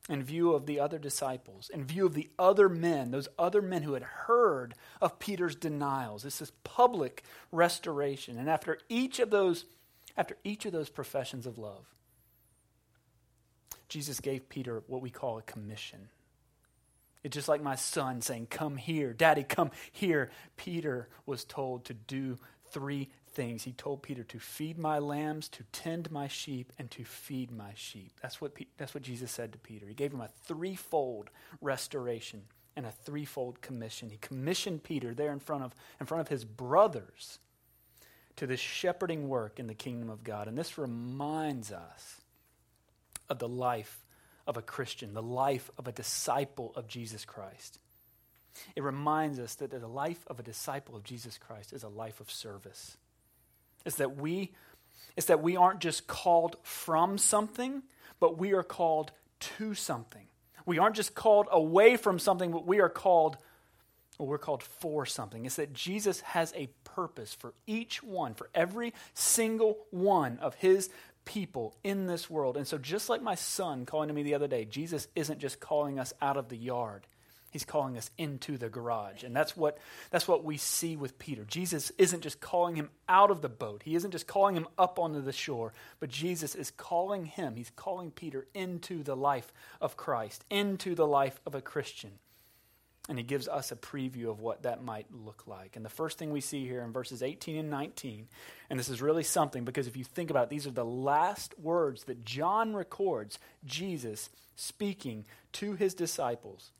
in 0.09 0.23
view 0.23 0.53
of 0.53 0.65
the 0.65 0.79
other 0.79 0.99
disciples, 0.99 1.69
in 1.73 1.85
view 1.85 2.05
of 2.05 2.13
the 2.13 2.29
other 2.37 2.67
men, 2.67 3.11
those 3.11 3.29
other 3.39 3.61
men 3.61 3.83
who 3.83 3.93
had 3.93 4.03
heard 4.03 4.75
of 5.01 5.19
Peter's 5.19 5.55
denials. 5.55 6.23
This 6.23 6.41
is 6.41 6.51
public 6.63 7.23
restoration. 7.51 8.37
And 8.37 8.49
after 8.49 8.79
each 8.89 9.19
of 9.19 9.29
those, 9.29 9.65
after 10.17 10.35
each 10.43 10.65
of 10.65 10.73
those 10.73 10.89
professions 10.89 11.45
of 11.45 11.57
love, 11.57 11.85
Jesus 13.87 14.19
gave 14.19 14.49
Peter 14.49 14.83
what 14.87 15.01
we 15.01 15.09
call 15.09 15.37
a 15.37 15.43
commission. 15.43 16.09
It's 17.23 17.35
just 17.35 17.47
like 17.47 17.61
my 17.61 17.75
son 17.75 18.21
saying, 18.21 18.47
Come 18.49 18.75
here, 18.75 19.13
Daddy, 19.13 19.43
come 19.43 19.71
here. 19.91 20.31
Peter 20.57 21.07
was 21.25 21.45
told 21.45 21.85
to 21.85 21.93
do 21.93 22.37
three 22.71 23.09
things. 23.33 23.63
He 23.63 23.73
told 23.73 24.03
Peter 24.03 24.23
to 24.23 24.39
feed 24.39 24.77
my 24.77 24.99
lambs, 24.99 25.49
to 25.49 25.63
tend 25.71 26.11
my 26.11 26.27
sheep, 26.27 26.71
and 26.77 26.89
to 26.91 27.03
feed 27.03 27.51
my 27.51 27.71
sheep. 27.75 28.11
That's 28.21 28.39
what, 28.39 28.53
that's 28.77 28.93
what 28.93 29.03
Jesus 29.03 29.31
said 29.31 29.51
to 29.51 29.57
Peter. 29.57 29.85
He 29.87 29.93
gave 29.93 30.13
him 30.13 30.21
a 30.21 30.29
threefold 30.45 31.29
restoration 31.61 32.43
and 32.75 32.85
a 32.85 32.91
threefold 32.91 33.61
commission. 33.61 34.09
He 34.09 34.17
commissioned 34.17 34.83
Peter 34.83 35.13
there 35.13 35.31
in 35.31 35.39
front 35.39 35.63
of, 35.63 35.75
in 35.99 36.05
front 36.05 36.21
of 36.21 36.27
his 36.27 36.45
brothers 36.45 37.39
to 38.35 38.47
this 38.47 38.59
shepherding 38.59 39.29
work 39.29 39.59
in 39.59 39.67
the 39.67 39.75
kingdom 39.75 40.09
of 40.09 40.23
God. 40.23 40.47
And 40.47 40.57
this 40.57 40.77
reminds 40.77 41.71
us 41.71 42.21
of 43.29 43.39
the 43.39 43.47
life 43.47 44.05
of 44.47 44.57
a 44.57 44.61
Christian, 44.61 45.13
the 45.13 45.21
life 45.21 45.69
of 45.77 45.87
a 45.87 45.91
disciple 45.91 46.73
of 46.75 46.87
Jesus 46.87 47.25
Christ. 47.25 47.79
It 48.75 48.83
reminds 48.83 49.39
us 49.39 49.55
that 49.55 49.71
the 49.71 49.87
life 49.87 50.23
of 50.27 50.39
a 50.39 50.43
disciple 50.43 50.95
of 50.95 51.03
Jesus 51.03 51.37
Christ 51.37 51.73
is 51.73 51.83
a 51.83 51.89
life 51.89 52.19
of 52.19 52.29
service 52.29 52.97
is 53.85 53.95
that 53.95 54.17
we 54.17 54.51
is 55.15 55.25
that 55.25 55.43
we 55.43 55.55
aren't 55.55 55.79
just 55.79 56.07
called 56.07 56.55
from 56.63 57.17
something, 57.17 57.83
but 58.19 58.37
we 58.37 58.53
are 58.53 58.63
called 58.63 59.11
to 59.39 59.75
something. 59.75 60.25
We 60.65 60.79
aren't 60.79 60.95
just 60.95 61.13
called 61.13 61.47
away 61.51 61.97
from 61.97 62.17
something, 62.17 62.51
but 62.51 62.65
we 62.65 62.79
are 62.79 62.89
called 62.89 63.37
well, 64.17 64.27
we're 64.27 64.37
called 64.37 64.63
for 64.63 65.05
something. 65.05 65.45
It's 65.45 65.55
that 65.55 65.73
Jesus 65.73 66.21
has 66.21 66.53
a 66.55 66.69
purpose 66.83 67.33
for 67.33 67.53
each 67.65 68.03
one, 68.03 68.35
for 68.35 68.49
every 68.53 68.93
single 69.13 69.79
one 69.89 70.37
of 70.39 70.55
his 70.55 70.89
people 71.25 71.75
in 71.83 72.05
this 72.05 72.29
world. 72.29 72.57
And 72.57 72.67
so, 72.67 72.77
just 72.77 73.09
like 73.09 73.21
my 73.21 73.35
son 73.35 73.85
calling 73.85 74.09
to 74.09 74.13
me 74.13 74.23
the 74.23 74.35
other 74.35 74.47
day, 74.47 74.65
Jesus 74.65 75.07
isn't 75.15 75.39
just 75.39 75.59
calling 75.59 75.99
us 75.99 76.13
out 76.21 76.37
of 76.37 76.49
the 76.49 76.57
yard. 76.57 77.07
He's 77.53 77.65
calling 77.65 77.99
us 77.99 78.09
into 78.17 78.57
the 78.57 78.67
garage. 78.67 79.23
And 79.23 79.35
that's 79.35 79.55
what, 79.55 79.77
that's 80.09 80.27
what 80.27 80.43
we 80.43 80.57
see 80.57 80.95
with 80.95 81.19
Peter. 81.19 81.45
Jesus 81.45 81.91
isn't 81.99 82.21
just 82.21 82.41
calling 82.41 82.75
him 82.75 82.89
out 83.07 83.29
of 83.29 83.43
the 83.43 83.47
boat, 83.47 83.83
he 83.85 83.93
isn't 83.93 84.09
just 84.09 84.25
calling 84.25 84.55
him 84.55 84.67
up 84.75 84.97
onto 84.97 85.21
the 85.21 85.31
shore, 85.31 85.71
but 85.99 86.09
Jesus 86.09 86.55
is 86.55 86.71
calling 86.71 87.25
him, 87.25 87.55
he's 87.55 87.69
calling 87.75 88.09
Peter 88.09 88.47
into 88.55 89.03
the 89.03 89.15
life 89.15 89.53
of 89.79 89.95
Christ, 89.95 90.43
into 90.49 90.95
the 90.95 91.05
life 91.05 91.39
of 91.45 91.53
a 91.53 91.61
Christian. 91.61 92.13
And 93.07 93.19
he 93.19 93.23
gives 93.23 93.47
us 93.47 93.71
a 93.71 93.75
preview 93.75 94.31
of 94.31 94.39
what 94.39 94.63
that 94.63 94.83
might 94.83 95.05
look 95.13 95.45
like. 95.45 95.75
And 95.75 95.85
the 95.85 95.89
first 95.89 96.17
thing 96.17 96.31
we 96.31 96.41
see 96.41 96.65
here 96.65 96.81
in 96.81 96.91
verses 96.91 97.21
18 97.21 97.55
and 97.55 97.69
19, 97.69 98.27
and 98.71 98.79
this 98.79 98.89
is 98.89 99.01
really 99.01 99.23
something 99.23 99.63
because 99.63 99.85
if 99.85 99.95
you 99.95 100.05
think 100.05 100.31
about 100.31 100.45
it, 100.45 100.49
these 100.49 100.65
are 100.65 100.71
the 100.71 100.85
last 100.85 101.53
words 101.59 102.05
that 102.05 102.25
John 102.25 102.73
records 102.73 103.37
Jesus 103.63 104.31
speaking 104.55 105.25
to 105.53 105.73
his 105.73 105.93
disciples. 105.93 106.71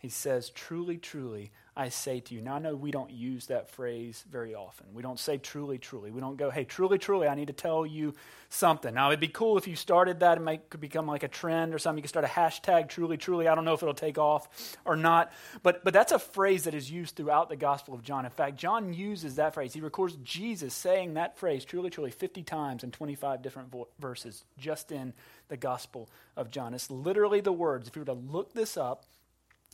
He 0.00 0.08
says, 0.08 0.50
Truly, 0.50 0.96
truly, 0.96 1.50
I 1.78 1.90
say 1.90 2.18
to 2.18 2.34
you. 2.34 2.42
Now, 2.42 2.56
I 2.56 2.58
know 2.58 2.74
we 2.74 2.90
don't 2.90 3.12
use 3.12 3.46
that 3.46 3.70
phrase 3.70 4.24
very 4.28 4.52
often. 4.52 4.86
We 4.92 5.00
don't 5.00 5.18
say 5.18 5.38
truly, 5.38 5.78
truly. 5.78 6.10
We 6.10 6.20
don't 6.20 6.36
go, 6.36 6.50
hey, 6.50 6.64
truly, 6.64 6.98
truly, 6.98 7.28
I 7.28 7.36
need 7.36 7.46
to 7.46 7.52
tell 7.52 7.86
you 7.86 8.14
something. 8.48 8.92
Now, 8.92 9.10
it'd 9.10 9.20
be 9.20 9.28
cool 9.28 9.56
if 9.58 9.68
you 9.68 9.76
started 9.76 10.18
that 10.18 10.38
and 10.38 10.48
it 10.48 10.70
could 10.70 10.80
become 10.80 11.06
like 11.06 11.22
a 11.22 11.28
trend 11.28 11.72
or 11.72 11.78
something. 11.78 11.98
You 11.98 12.02
could 12.02 12.08
start 12.08 12.24
a 12.24 12.28
hashtag 12.28 12.88
truly, 12.88 13.16
truly. 13.16 13.46
I 13.46 13.54
don't 13.54 13.64
know 13.64 13.74
if 13.74 13.82
it'll 13.82 13.94
take 13.94 14.18
off 14.18 14.76
or 14.84 14.96
not. 14.96 15.32
But, 15.62 15.84
but 15.84 15.94
that's 15.94 16.10
a 16.10 16.18
phrase 16.18 16.64
that 16.64 16.74
is 16.74 16.90
used 16.90 17.14
throughout 17.14 17.48
the 17.48 17.54
Gospel 17.54 17.94
of 17.94 18.02
John. 18.02 18.24
In 18.24 18.32
fact, 18.32 18.56
John 18.56 18.92
uses 18.92 19.36
that 19.36 19.54
phrase. 19.54 19.72
He 19.72 19.80
records 19.80 20.16
Jesus 20.24 20.74
saying 20.74 21.14
that 21.14 21.38
phrase, 21.38 21.64
truly, 21.64 21.90
truly, 21.90 22.10
50 22.10 22.42
times 22.42 22.82
in 22.82 22.90
25 22.90 23.40
different 23.40 23.70
vo- 23.70 23.86
verses 24.00 24.42
just 24.58 24.90
in 24.90 25.12
the 25.46 25.56
Gospel 25.56 26.08
of 26.36 26.50
John. 26.50 26.74
It's 26.74 26.90
literally 26.90 27.40
the 27.40 27.52
words. 27.52 27.86
If 27.86 27.94
you 27.94 28.02
were 28.02 28.06
to 28.06 28.14
look 28.14 28.52
this 28.52 28.76
up, 28.76 29.04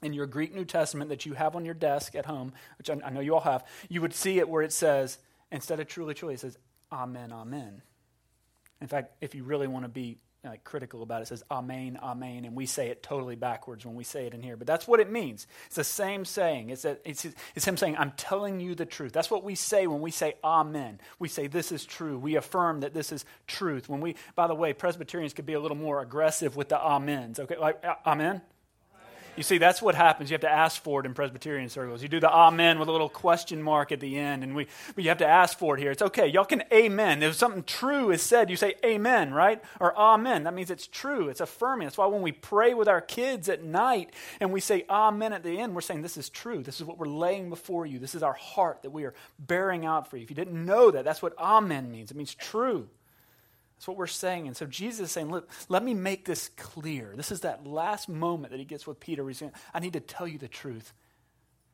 in 0.05 0.13
your 0.13 0.27
Greek 0.27 0.55
New 0.55 0.65
Testament 0.65 1.11
that 1.11 1.27
you 1.27 1.35
have 1.35 1.57
on 1.57 1.65
your 1.65 1.75
desk 1.75 2.15
at 2.15 2.27
home, 2.27 2.53
which 2.79 2.91
I, 2.91 2.99
I 3.05 3.11
know 3.11 3.21
you 3.21 3.35
all 3.35 3.41
have, 3.41 3.65
you 3.89 4.01
would 4.01 4.15
see 4.15 4.39
it 4.39 4.49
where 4.49 4.63
it 4.63 4.73
says, 4.73 5.19
instead 5.51 5.81
of 5.81 5.89
truly, 5.89 6.15
truly, 6.15 6.35
it 6.35 6.41
says, 6.41 6.59
Amen, 6.93 7.33
Amen. 7.33 7.83
In 8.81 8.87
fact, 8.87 9.13
if 9.21 9.35
you 9.35 9.45
really 9.45 9.67
want 9.67 9.85
to 9.85 9.89
be 9.89 10.19
like 10.45 10.65
critical 10.65 11.03
about 11.03 11.21
it. 11.21 11.23
It 11.23 11.29
says 11.29 11.45
amen, 11.51 11.99
amen, 12.03 12.45
and 12.45 12.55
we 12.55 12.67
say 12.67 12.89
it 12.89 13.03
totally 13.03 13.37
backwards 13.37 13.87
when 13.87 13.95
we 13.95 14.05
say 14.05 14.27
it 14.27 14.35
in 14.35 14.43
here. 14.43 14.57
But 14.57 14.67
that's 14.67 14.87
what 14.87 15.01
it 15.01 15.11
means. 15.11 15.47
It's 15.67 15.77
the 15.77 15.85
same 15.85 16.25
saying. 16.25 16.71
It's, 16.71 16.85
a, 16.85 16.99
it's, 17.05 17.27
it's 17.55 17.65
him 17.65 17.77
saying, 17.77 17.97
I'm 17.99 18.13
telling 18.13 18.61
you 18.61 18.75
the 18.75 18.87
truth. 18.87 19.13
That's 19.13 19.31
what 19.31 19.45
we 19.45 19.55
say 19.55 19.87
when 19.87 20.01
we 20.01 20.11
say 20.11 20.35
amen. 20.45 21.01
We 21.19 21.29
say 21.29 21.47
this 21.47 21.73
is 21.73 21.85
true. 21.85 22.19
We 22.19 22.37
affirm 22.37 22.81
that 22.81 22.95
this 22.95 23.13
is 23.13 23.25
truth. 23.47 23.89
When 23.89 24.01
we, 24.01 24.17
by 24.35 24.47
the 24.47 24.55
way, 24.55 24.73
Presbyterians 24.73 25.33
could 25.33 25.47
be 25.47 25.55
a 25.55 25.61
little 25.61 25.77
more 25.77 26.01
aggressive 26.01 26.57
with 26.57 26.69
the 26.69 26.81
amens. 26.81 27.41
Okay, 27.41 27.57
like 27.57 27.83
amen? 28.07 28.43
You 29.37 29.43
see, 29.43 29.59
that's 29.59 29.83
what 29.83 29.95
happens. 29.95 30.31
You 30.31 30.35
have 30.35 30.43
to 30.43 30.51
ask 30.51 30.83
for 30.83 31.01
it 31.01 31.07
in 31.07 31.15
Presbyterian 31.15 31.69
circles. 31.69 32.03
You 32.03 32.09
do 32.09 32.21
the 32.21 32.33
amen 32.33 32.79
with 32.79 32.89
a 32.89 32.93
little 32.93 33.09
question 33.09 33.63
mark 33.63 33.91
at 33.91 34.01
the 34.01 34.17
end, 34.19 34.45
and 34.45 34.55
we, 34.55 34.67
but 34.95 35.03
you 35.03 35.11
have 35.11 35.19
to 35.19 35.27
ask 35.27 35.59
for 35.59 35.77
it 35.77 35.81
here. 35.81 35.91
It's 35.91 36.03
okay. 36.03 36.27
Y'all 36.27 36.45
can 36.45 36.63
amen. 36.73 37.23
If 37.23 37.35
something 37.35 37.65
true 37.65 38.11
is 38.11 38.23
said, 38.23 38.49
you 38.49 38.57
say 38.57 38.75
amen, 38.85 39.35
right? 39.35 39.63
Or 39.81 39.97
amen. 39.99 40.45
That 40.45 40.55
means 40.55 40.71
it's 40.71 40.87
true. 40.87 41.29
It's 41.29 41.41
affirming. 41.41 41.87
That's 41.87 41.99
why 41.99 42.07
when 42.07 42.23
we 42.23 42.33
pray 42.33 42.75
with 42.75 42.89
our 42.89 43.01
kids 43.01 43.49
at 43.49 43.65
night 43.65 44.13
and 44.41 44.53
we 44.53 44.61
say 44.61 44.85
amen 44.89 45.33
at 45.33 45.43
the 45.43 45.59
end, 45.59 45.75
we're 45.75 45.81
saying 45.81 46.03
this 46.03 46.17
is 46.17 46.29
true. 46.29 46.63
This 46.63 46.81
is 46.81 46.87
what 46.87 46.99
we're 46.99 47.07
laying 47.07 47.51
before 47.51 47.87
you. 47.87 47.99
This 47.99 48.15
is 48.15 48.23
our 48.23 48.35
heart 48.35 48.83
that 48.83 48.91
we 48.91 49.05
are 49.05 49.15
bearing 49.39 49.85
out 49.85 50.09
for 50.09 50.17
you. 50.17 50.23
If 50.23 50.31
you 50.31 50.37
didn't 50.37 50.65
know 50.65 50.91
that, 50.91 51.05
that's 51.05 51.23
what 51.23 51.35
amen 51.39 51.91
means. 51.91 52.11
It 52.11 52.17
means 52.17 52.35
true. 52.35 52.89
That's 53.77 53.89
what 53.89 53.97
we're 53.97 54.07
saying. 54.07 54.47
And 54.47 54.57
so 54.57 54.67
Jesus 54.67 55.07
is 55.07 55.13
saying, 55.13 55.31
Look, 55.31 55.51
let 55.69 55.83
me 55.83 55.95
make 55.95 56.25
this 56.25 56.49
clear. 56.57 57.15
This 57.17 57.33
is 57.33 57.41
that 57.41 57.67
last 57.67 58.09
moment 58.09 58.53
that 58.53 58.59
he 58.59 58.65
gets 58.65 58.87
with 58.87 59.01
Peter. 59.01 59.27
He's 59.27 59.39
saying, 59.39 59.53
I 59.73 59.81
need 59.81 59.95
to 59.95 60.01
tell 60.01 60.27
you 60.27 60.39
the 60.39 60.49
truth. 60.49 60.93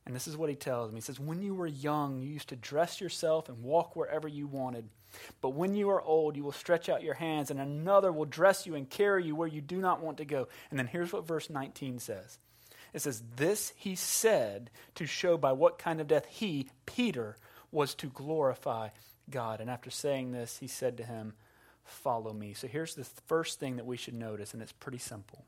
And 0.07 0.16
this 0.16 0.26
is 0.26 0.37
what 0.37 0.49
he 0.49 0.57
tells 0.57 0.90
him. 0.90 0.97
He 0.97 1.02
says, 1.02 1.21
When 1.21 1.42
you 1.42 1.54
were 1.54 1.66
young, 1.66 2.21
you 2.21 2.28
used 2.28 2.49
to 2.49 2.57
dress 2.57 3.00
yourself 3.00 3.49
and 3.49 3.62
walk 3.62 3.97
wherever 3.97 4.26
you 4.26 4.47
wanted. 4.47 4.88
But 5.40 5.50
when 5.50 5.75
you 5.75 5.90
are 5.90 6.00
old, 6.00 6.37
you 6.37 6.45
will 6.45 6.52
stretch 6.52 6.88
out 6.88 7.02
your 7.02 7.14
hands, 7.14 7.50
and 7.50 7.61
another 7.61 8.12
will 8.12 8.25
dress 8.25 8.66
you 8.66 8.75
and 8.76 8.88
carry 8.88 9.25
you 9.25 9.35
where 9.35 9.49
you 9.49 9.61
do 9.61 9.80
not 9.80 10.02
want 10.02 10.19
to 10.19 10.25
go. 10.25 10.49
And 10.71 10.78
then 10.78 10.87
here's 10.87 11.12
what 11.12 11.26
verse 11.26 11.50
19 11.50 11.99
says 11.99 12.38
it 12.92 13.02
says, 13.02 13.23
This 13.37 13.73
he 13.76 13.95
said 13.95 14.71
to 14.97 15.07
show 15.07 15.37
by 15.37 15.52
what 15.52 15.78
kind 15.78 16.00
of 16.00 16.09
death 16.09 16.26
he, 16.26 16.69
Peter, 16.87 17.37
was 17.71 17.95
to 17.97 18.09
glorify 18.09 18.88
God. 19.28 19.61
And 19.61 19.71
after 19.71 19.90
saying 19.90 20.33
this, 20.33 20.59
he 20.59 20.66
said 20.66 20.97
to 20.97 21.04
him, 21.04 21.35
follow 21.90 22.32
me. 22.32 22.54
So 22.54 22.66
here's 22.66 22.94
the 22.94 23.04
first 23.04 23.61
thing 23.61 23.76
that 23.76 23.87
we 23.87 23.97
should 23.97 24.14
notice, 24.14 24.52
and 24.52 24.62
it's 24.62 24.73
pretty 24.73 24.99
simple. 24.99 25.44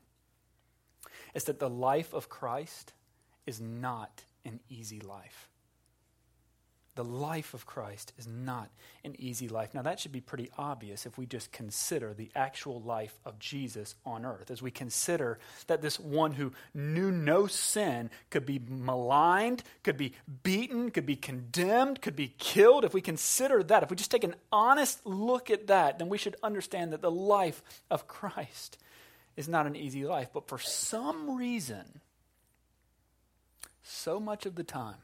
It's 1.33 1.45
that 1.45 1.59
the 1.59 1.69
life 1.69 2.13
of 2.13 2.29
Christ 2.29 2.93
is 3.45 3.59
not 3.59 4.23
an 4.45 4.59
easy 4.69 4.99
life. 4.99 5.49
The 6.95 7.03
life 7.03 7.55
of 7.55 7.65
Christ 7.65 8.13
is 8.19 8.27
not 8.27 8.69
an 9.03 9.15
easy 9.17 9.47
life. 9.47 9.73
Now, 9.73 9.81
that 9.81 9.99
should 9.99 10.11
be 10.11 10.21
pretty 10.21 10.51
obvious 10.59 11.07
if 11.07 11.17
we 11.17 11.25
just 11.25 11.51
consider 11.51 12.13
the 12.13 12.29
actual 12.35 12.81
life 12.81 13.17
of 13.25 13.39
Jesus 13.39 13.95
on 14.05 14.25
earth. 14.25 14.51
As 14.51 14.61
we 14.61 14.69
consider 14.69 15.39
that 15.65 15.81
this 15.81 15.99
one 15.99 16.33
who 16.33 16.53
knew 16.75 17.11
no 17.11 17.47
sin 17.47 18.11
could 18.29 18.45
be 18.45 18.61
maligned, 18.67 19.63
could 19.81 19.97
be 19.97 20.13
beaten, 20.43 20.91
could 20.91 21.07
be 21.07 21.15
condemned, 21.15 21.99
could 21.99 22.15
be 22.15 22.35
killed. 22.37 22.85
If 22.85 22.93
we 22.93 23.01
consider 23.01 23.63
that, 23.63 23.81
if 23.81 23.89
we 23.89 23.95
just 23.95 24.11
take 24.11 24.23
an 24.23 24.35
honest 24.51 25.03
look 25.03 25.49
at 25.49 25.65
that, 25.67 25.97
then 25.97 26.09
we 26.09 26.19
should 26.19 26.35
understand 26.43 26.93
that 26.93 27.01
the 27.01 27.09
life 27.09 27.63
of 27.89 28.07
Christ 28.07 28.77
is 29.35 29.49
not 29.49 29.65
an 29.65 29.75
easy 29.75 30.05
life. 30.05 30.29
But 30.31 30.47
for 30.47 30.59
some 30.59 31.35
reason, 31.35 32.01
so 33.81 34.19
much 34.19 34.45
of 34.45 34.53
the 34.53 34.63
time, 34.63 34.97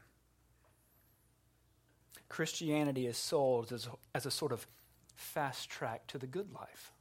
Christianity 2.30 3.06
is 3.06 3.18
sold 3.18 3.72
as, 3.72 3.88
as 4.14 4.24
a 4.24 4.30
sort 4.30 4.52
of 4.52 4.66
fast 5.14 5.68
track 5.68 6.06
to 6.06 6.16
the 6.16 6.26
good 6.26 6.54
life. 6.54 6.92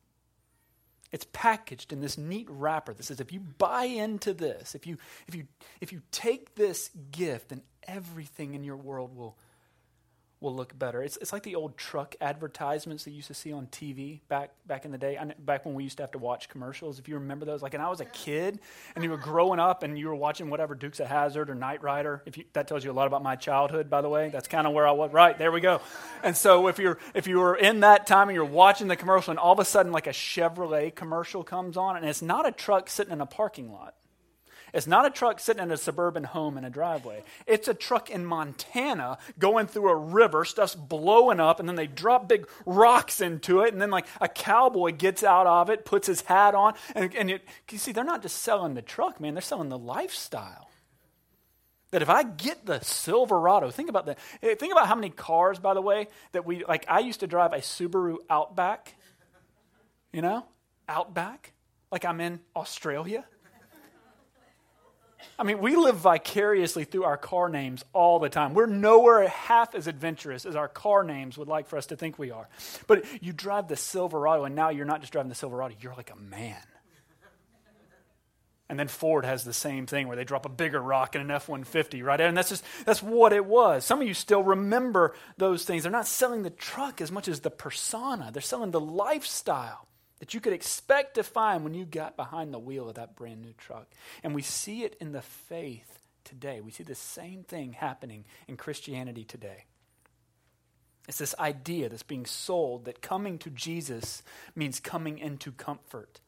It's 1.11 1.25
packaged 1.31 1.93
in 1.93 2.01
this 2.01 2.17
neat 2.17 2.47
wrapper 2.49 2.93
that 2.93 3.03
says 3.03 3.21
if 3.21 3.31
you 3.31 3.39
buy 3.39 3.85
into 3.85 4.33
this, 4.33 4.75
if 4.75 4.85
you, 4.85 4.97
if 5.27 5.35
you, 5.35 5.47
if 5.79 5.93
you 5.93 6.01
take 6.11 6.55
this 6.55 6.89
gift, 7.11 7.49
then 7.49 7.61
everything 7.87 8.53
in 8.53 8.63
your 8.63 8.75
world 8.75 9.15
will 9.15 9.37
will 10.41 10.55
look 10.55 10.77
better. 10.77 11.03
It's, 11.03 11.17
it's 11.17 11.33
like 11.33 11.43
the 11.43 11.55
old 11.55 11.77
truck 11.77 12.15
advertisements 12.21 13.03
that 13.03 13.11
you 13.11 13.17
used 13.17 13.27
to 13.27 13.33
see 13.33 13.51
on 13.51 13.67
TV 13.67 14.21
back 14.29 14.51
back 14.65 14.85
in 14.85 14.91
the 14.91 14.97
day, 14.97 15.19
back 15.39 15.65
when 15.65 15.75
we 15.75 15.83
used 15.83 15.97
to 15.97 16.03
have 16.03 16.11
to 16.11 16.17
watch 16.17 16.47
commercials. 16.47 16.97
If 16.97 17.07
you 17.07 17.15
remember 17.15 17.45
those, 17.45 17.61
like, 17.61 17.73
and 17.73 17.83
I 17.83 17.89
was 17.89 17.99
a 17.99 18.05
kid, 18.05 18.59
and 18.95 19.03
you 19.03 19.09
were 19.09 19.17
growing 19.17 19.59
up, 19.59 19.83
and 19.83 19.99
you 19.99 20.07
were 20.07 20.15
watching 20.15 20.49
whatever 20.49 20.75
Dukes 20.75 20.99
of 20.99 21.07
Hazzard 21.07 21.49
or 21.49 21.55
Knight 21.55 21.83
Rider. 21.83 22.23
If 22.25 22.37
you, 22.37 22.45
that 22.53 22.67
tells 22.67 22.85
you 22.85 22.91
a 22.91 22.93
lot 22.93 23.07
about 23.07 23.21
my 23.21 23.35
childhood, 23.35 23.89
by 23.89 24.01
the 24.01 24.09
way. 24.09 24.29
That's 24.29 24.47
kind 24.47 24.65
of 24.65 24.73
where 24.73 24.87
I 24.87 24.91
was. 24.91 25.11
Right 25.11 25.37
there 25.37 25.51
we 25.51 25.61
go. 25.61 25.81
And 26.23 26.37
so 26.37 26.67
if 26.67 26.79
you're 26.79 26.97
if 27.13 27.27
you 27.27 27.39
were 27.39 27.55
in 27.55 27.81
that 27.81 28.07
time 28.07 28.29
and 28.29 28.35
you're 28.35 28.45
watching 28.45 28.87
the 28.87 28.95
commercial, 28.95 29.31
and 29.31 29.39
all 29.39 29.53
of 29.53 29.59
a 29.59 29.65
sudden 29.65 29.91
like 29.91 30.07
a 30.07 30.11
Chevrolet 30.11 30.95
commercial 30.95 31.43
comes 31.43 31.75
on, 31.75 31.97
and 31.97 32.05
it's 32.05 32.21
not 32.21 32.47
a 32.47 32.51
truck 32.51 32.89
sitting 32.89 33.11
in 33.11 33.19
a 33.19 33.25
parking 33.25 33.71
lot. 33.71 33.95
It's 34.73 34.87
not 34.87 35.05
a 35.05 35.09
truck 35.09 35.39
sitting 35.39 35.63
in 35.63 35.71
a 35.71 35.77
suburban 35.77 36.23
home 36.23 36.57
in 36.57 36.65
a 36.65 36.69
driveway. 36.69 37.23
It's 37.47 37.67
a 37.67 37.73
truck 37.73 38.09
in 38.09 38.25
Montana 38.25 39.17
going 39.37 39.67
through 39.67 39.89
a 39.89 39.95
river, 39.95 40.45
stuff's 40.45 40.75
blowing 40.75 41.39
up, 41.39 41.59
and 41.59 41.67
then 41.67 41.75
they 41.75 41.87
drop 41.87 42.27
big 42.27 42.47
rocks 42.65 43.21
into 43.21 43.61
it, 43.61 43.73
and 43.73 43.81
then 43.81 43.91
like 43.91 44.05
a 44.21 44.27
cowboy 44.27 44.91
gets 44.91 45.23
out 45.23 45.47
of 45.47 45.69
it, 45.69 45.85
puts 45.85 46.07
his 46.07 46.21
hat 46.21 46.55
on, 46.55 46.73
and, 46.95 47.15
and 47.15 47.31
it, 47.31 47.43
you 47.71 47.77
see, 47.77 47.91
they're 47.91 48.03
not 48.03 48.21
just 48.21 48.39
selling 48.41 48.73
the 48.73 48.81
truck, 48.81 49.19
man, 49.19 49.33
they're 49.33 49.41
selling 49.41 49.69
the 49.69 49.77
lifestyle. 49.77 50.69
That 51.91 52.03
if 52.03 52.09
I 52.09 52.21
get 52.23 52.65
the 52.65 52.79
Silverado, 52.81 53.71
think 53.71 53.89
about 53.89 54.05
that. 54.05 54.19
Eh, 54.43 54.53
think 54.55 54.71
about 54.71 54.87
how 54.87 54.93
many 54.93 55.09
cars, 55.09 55.57
by 55.57 55.73
the 55.73 55.81
way, 55.81 56.07
that 56.33 56.45
we 56.45 56.63
like. 56.63 56.85
I 56.87 56.99
used 56.99 57.21
to 57.21 57.27
drive 57.27 57.51
a 57.51 57.57
Subaru 57.57 58.17
Outback, 58.29 58.93
you 60.13 60.21
know, 60.21 60.45
Outback, 60.87 61.53
like 61.91 62.05
I'm 62.05 62.21
in 62.21 62.41
Australia. 62.55 63.25
I 65.37 65.43
mean, 65.43 65.59
we 65.59 65.75
live 65.75 65.95
vicariously 65.97 66.83
through 66.83 67.03
our 67.03 67.17
car 67.17 67.49
names 67.49 67.83
all 67.93 68.19
the 68.19 68.29
time. 68.29 68.53
We're 68.53 68.65
nowhere 68.65 69.27
half 69.27 69.75
as 69.75 69.87
adventurous 69.87 70.45
as 70.45 70.55
our 70.55 70.67
car 70.67 71.03
names 71.03 71.37
would 71.37 71.47
like 71.47 71.67
for 71.67 71.77
us 71.77 71.87
to 71.87 71.95
think 71.95 72.19
we 72.19 72.31
are. 72.31 72.47
But 72.87 73.05
you 73.21 73.33
drive 73.33 73.67
the 73.67 73.75
Silverado, 73.75 74.45
and 74.45 74.55
now 74.55 74.69
you're 74.69 74.85
not 74.85 75.01
just 75.01 75.11
driving 75.13 75.29
the 75.29 75.35
Silverado, 75.35 75.75
you're 75.79 75.95
like 75.95 76.11
a 76.11 76.15
man. 76.15 76.57
And 78.69 78.77
then 78.77 78.87
Ford 78.87 79.25
has 79.25 79.43
the 79.43 79.53
same 79.53 79.87
thing 79.87 80.07
where 80.07 80.15
they 80.15 80.23
drop 80.23 80.45
a 80.45 80.49
bigger 80.49 80.79
rock 80.79 81.15
in 81.15 81.21
an 81.21 81.31
F 81.31 81.49
150, 81.49 82.03
right? 82.03 82.21
And 82.21 82.37
that's 82.37 82.49
just, 82.49 82.63
that's 82.85 83.01
what 83.01 83.33
it 83.33 83.43
was. 83.43 83.83
Some 83.83 83.99
of 83.99 84.07
you 84.07 84.13
still 84.13 84.43
remember 84.43 85.15
those 85.37 85.65
things. 85.65 85.83
They're 85.83 85.91
not 85.91 86.05
selling 86.05 86.43
the 86.43 86.51
truck 86.51 87.01
as 87.01 87.11
much 87.11 87.27
as 87.27 87.39
the 87.39 87.49
persona, 87.49 88.29
they're 88.31 88.41
selling 88.43 88.71
the 88.71 88.79
lifestyle 88.79 89.88
that 90.19 90.33
you 90.33 90.41
could 90.41 90.53
expect 90.53 91.15
to 91.15 91.23
find 91.23 91.63
when 91.63 91.73
you 91.73 91.85
got 91.85 92.17
behind 92.17 92.53
the 92.53 92.59
wheel 92.59 92.89
of 92.89 92.95
that 92.95 93.15
brand 93.15 93.41
new 93.41 93.53
truck. 93.57 93.87
And 94.23 94.35
we 94.35 94.41
see 94.41 94.83
it 94.83 94.95
in 94.99 95.11
the 95.11 95.21
faith 95.21 95.99
today. 96.23 96.61
We 96.61 96.71
see 96.71 96.83
the 96.83 96.95
same 96.95 97.43
thing 97.43 97.73
happening 97.73 98.25
in 98.47 98.57
Christianity 98.57 99.23
today. 99.23 99.65
It's 101.07 101.17
this 101.17 101.35
idea 101.39 101.89
that's 101.89 102.03
being 102.03 102.25
sold 102.25 102.85
that 102.85 103.01
coming 103.01 103.39
to 103.39 103.49
Jesus 103.49 104.21
means 104.55 104.79
coming 104.79 105.17
into 105.17 105.51
comfort. 105.51 106.19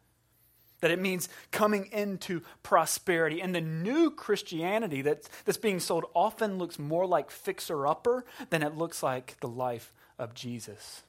That 0.80 0.90
it 0.90 1.00
means 1.00 1.30
coming 1.52 1.90
into 1.92 2.42
prosperity. 2.64 3.42
And 3.42 3.54
the 3.54 3.62
new 3.62 4.10
Christianity 4.10 5.04
that's, 5.04 5.30
that's 5.46 5.60
being 5.60 5.80
sold 5.80 6.06
often 6.16 6.58
looks 6.58 6.80
more 6.80 7.06
like 7.06 7.30
fixer 7.30 7.86
upper 7.86 8.26
than 8.50 8.64
it 8.64 8.76
looks 8.76 9.04
like 9.04 9.38
the 9.42 9.48
life 9.48 9.94
of 10.18 10.34
Jesus 10.34 11.04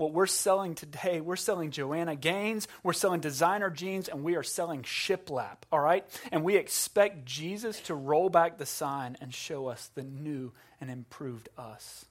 what 0.00 0.12
we're 0.12 0.26
selling 0.26 0.74
today, 0.74 1.20
we're 1.20 1.36
selling 1.36 1.70
Joanna 1.70 2.16
Gaines, 2.16 2.66
we're 2.82 2.92
selling 2.92 3.20
designer 3.20 3.70
jeans, 3.70 4.08
and 4.08 4.24
we 4.24 4.34
are 4.34 4.42
selling 4.42 4.82
shiplap, 4.82 5.58
all 5.70 5.80
right? 5.80 6.04
And 6.32 6.42
we 6.42 6.56
expect 6.56 7.26
Jesus 7.26 7.78
to 7.82 7.94
roll 7.94 8.30
back 8.30 8.58
the 8.58 8.66
sign 8.66 9.16
and 9.20 9.32
show 9.32 9.68
us 9.68 9.90
the 9.94 10.02
new 10.02 10.52
and 10.80 10.90
improved 10.90 11.48
us. 11.58 12.06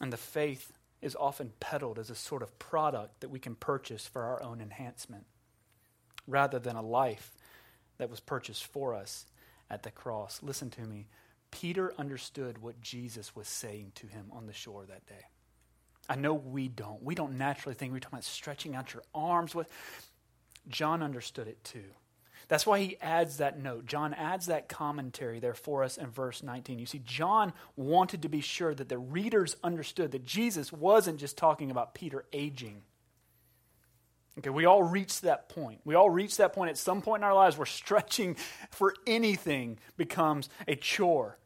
And 0.00 0.12
the 0.12 0.16
faith 0.16 0.72
is 1.02 1.16
often 1.18 1.52
peddled 1.60 1.98
as 1.98 2.10
a 2.10 2.14
sort 2.14 2.42
of 2.42 2.58
product 2.58 3.20
that 3.20 3.28
we 3.28 3.38
can 3.38 3.54
purchase 3.54 4.06
for 4.06 4.22
our 4.22 4.42
own 4.42 4.60
enhancement, 4.60 5.26
rather 6.26 6.58
than 6.58 6.76
a 6.76 6.82
life 6.82 7.34
that 7.98 8.08
was 8.08 8.20
purchased 8.20 8.64
for 8.64 8.94
us 8.94 9.26
at 9.68 9.82
the 9.82 9.90
cross. 9.90 10.40
Listen 10.42 10.70
to 10.70 10.80
me. 10.82 11.06
Peter 11.54 11.94
understood 11.98 12.58
what 12.58 12.80
Jesus 12.80 13.36
was 13.36 13.46
saying 13.46 13.92
to 13.94 14.08
him 14.08 14.26
on 14.32 14.46
the 14.46 14.52
shore 14.52 14.84
that 14.86 15.06
day. 15.06 15.24
I 16.08 16.16
know 16.16 16.34
we 16.34 16.66
don't. 16.66 17.00
We 17.00 17.14
don't 17.14 17.38
naturally 17.38 17.76
think 17.76 17.92
we're 17.92 18.00
talking 18.00 18.16
about 18.16 18.24
stretching 18.24 18.74
out 18.74 18.92
your 18.92 19.04
arms. 19.14 19.54
With 19.54 19.68
John 20.68 21.00
understood 21.00 21.46
it 21.46 21.62
too. 21.62 21.84
That's 22.48 22.66
why 22.66 22.80
he 22.80 22.98
adds 23.00 23.36
that 23.36 23.62
note. 23.62 23.86
John 23.86 24.14
adds 24.14 24.46
that 24.46 24.68
commentary 24.68 25.38
there 25.38 25.54
for 25.54 25.84
us 25.84 25.96
in 25.96 26.10
verse 26.10 26.42
19. 26.42 26.80
You 26.80 26.86
see, 26.86 27.00
John 27.04 27.52
wanted 27.76 28.22
to 28.22 28.28
be 28.28 28.40
sure 28.40 28.74
that 28.74 28.88
the 28.88 28.98
readers 28.98 29.56
understood 29.62 30.10
that 30.10 30.24
Jesus 30.24 30.72
wasn't 30.72 31.20
just 31.20 31.38
talking 31.38 31.70
about 31.70 31.94
Peter 31.94 32.24
aging. 32.32 32.82
Okay, 34.38 34.50
we 34.50 34.66
all 34.66 34.82
reach 34.82 35.20
that 35.20 35.48
point. 35.48 35.80
We 35.84 35.94
all 35.94 36.10
reach 36.10 36.36
that 36.38 36.52
point 36.52 36.70
at 36.70 36.78
some 36.78 37.00
point 37.00 37.20
in 37.20 37.24
our 37.24 37.34
lives 37.34 37.56
where 37.56 37.64
stretching 37.64 38.36
for 38.70 38.92
anything 39.06 39.78
becomes 39.96 40.48
a 40.66 40.74
chore 40.74 41.38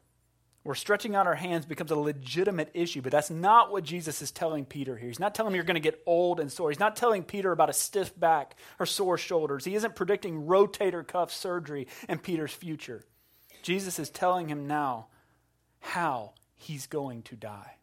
where 0.69 0.75
stretching 0.75 1.17
out 1.17 1.27
our 1.27 1.35
hands 1.35 1.65
becomes 1.65 1.91
a 1.91 1.97
legitimate 1.97 2.71
issue. 2.75 3.01
But 3.01 3.11
that's 3.11 3.31
not 3.31 3.73
what 3.73 3.85
Jesus 3.85 4.21
is 4.21 4.31
telling 4.31 4.67
Peter 4.67 4.99
here. 4.99 5.09
He's 5.09 5.19
not 5.19 5.35
telling 5.35 5.53
him 5.53 5.55
you're 5.55 5.65
going 5.65 5.77
to 5.77 5.81
get 5.81 6.03
old 6.05 6.41
and 6.41 6.53
sore. 6.53 6.69
He's 6.69 6.79
not 6.79 6.95
telling 6.95 7.23
Peter 7.23 7.53
about 7.53 7.71
a 7.71 7.73
stiff 7.73 8.13
back 8.21 8.55
or 8.79 8.85
sore 8.85 9.17
shoulders. 9.17 9.65
He 9.65 9.75
isn't 9.77 9.95
predicting 9.95 10.45
rotator 10.45 11.09
cuff 11.09 11.33
surgery 11.33 11.87
in 12.07 12.19
Peter's 12.19 12.53
future. 12.53 13.03
Jesus 13.63 13.99
is 13.99 14.11
telling 14.11 14.51
him 14.51 14.67
now 14.67 15.07
how 15.81 16.35
he's 16.55 16.87
going 16.87 17.23
to 17.23 17.35
die. 17.35 17.77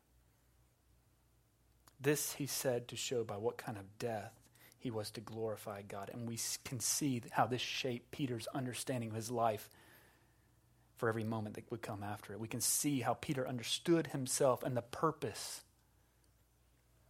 This 2.00 2.34
he 2.34 2.46
said 2.46 2.88
to 2.90 2.96
show 2.96 3.24
by 3.24 3.38
what 3.38 3.58
kind 3.58 3.80
of 3.80 3.98
death 3.98 4.40
he 4.78 4.92
was 4.92 5.10
to 5.10 5.22
glorify 5.22 5.82
God. 5.82 6.12
And 6.14 6.28
we 6.28 6.38
can 6.64 6.80
see 6.80 7.24
how 7.32 7.48
this 7.48 7.62
shaped 7.62 8.12
Peter's 8.12 8.46
understanding 8.54 9.10
of 9.10 9.16
his 9.16 9.32
life 9.32 9.72
for 10.98 11.10
every 11.10 11.24
moment 11.24 11.56
that 11.56 11.70
would 11.72 11.82
come 11.82 12.04
after 12.04 12.34
it. 12.34 12.40
We 12.40 12.48
can 12.48 12.62
see 12.62 13.02
how 13.02 13.16
Peter 13.16 13.48
understood 13.48 14.08
himself 14.08 14.64
and 14.64 14.76
the 14.76 14.82
purpose 14.82 15.62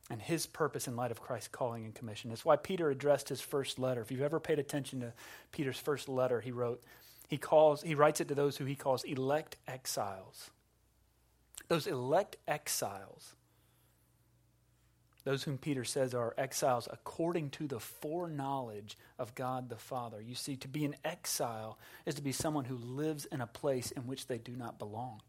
and 0.10 0.22
his 0.22 0.46
purpose 0.46 0.88
in 0.88 0.96
light 0.96 1.12
of 1.12 1.22
Christ's 1.22 1.48
calling 1.48 1.86
and 1.86 1.96
commission. 1.96 2.32
It's 2.32 2.46
why 2.46 2.58
Peter 2.58 2.90
addressed 2.90 3.30
his 3.30 3.42
first 3.42 3.80
letter. 3.80 4.02
If 4.02 4.12
you've 4.12 4.22
ever 4.22 4.40
paid 4.40 4.60
attention 4.60 5.00
to 5.00 5.14
Peter's 5.52 5.80
first 5.80 6.08
letter, 6.08 6.42
he 6.42 6.52
wrote, 6.52 6.84
he 7.28 7.38
calls, 7.38 7.82
he 7.82 7.96
writes 7.96 8.22
it 8.22 8.28
to 8.28 8.36
those 8.36 8.58
who 8.58 8.66
he 8.66 8.76
calls 8.76 9.04
elect 9.04 9.58
exiles. 9.68 10.52
Those 11.68 11.88
elect 11.88 12.38
exiles 12.48 13.34
those 15.26 15.44
whom 15.44 15.58
Peter 15.58 15.84
says 15.84 16.14
are 16.14 16.36
exiles 16.38 16.88
according 16.92 17.50
to 17.50 17.68
the 17.68 17.80
foreknowledge 17.80 18.98
of 19.20 19.36
God 19.36 19.70
the 19.70 19.76
Father. 19.76 20.22
You 20.22 20.36
see, 20.36 20.56
to 20.58 20.68
be 20.68 20.86
an 20.86 20.96
exile 21.04 21.78
is 22.06 22.16
to 22.16 22.22
be 22.22 22.32
someone 22.32 22.66
who 22.66 22.78
lives 22.78 23.26
in 23.26 23.42
a 23.42 23.48
place 23.48 23.92
in 23.92 24.04
which 24.04 24.28
they 24.28 24.38
do 24.38 24.56
not 24.56 24.80
belong. 24.80 25.22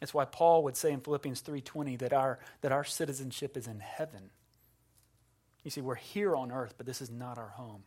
It's 0.00 0.14
why 0.14 0.26
Paul 0.26 0.62
would 0.64 0.76
say 0.76 0.92
in 0.92 1.00
Philippians 1.00 1.40
3:20 1.40 1.96
that 1.96 2.12
our 2.12 2.38
that 2.60 2.72
our 2.72 2.84
citizenship 2.84 3.56
is 3.56 3.66
in 3.66 3.80
heaven. 3.80 4.30
You 5.64 5.70
see, 5.70 5.80
we're 5.80 5.96
here 5.96 6.36
on 6.36 6.52
earth, 6.52 6.74
but 6.76 6.86
this 6.86 7.00
is 7.00 7.10
not 7.10 7.38
our 7.38 7.48
home. 7.48 7.84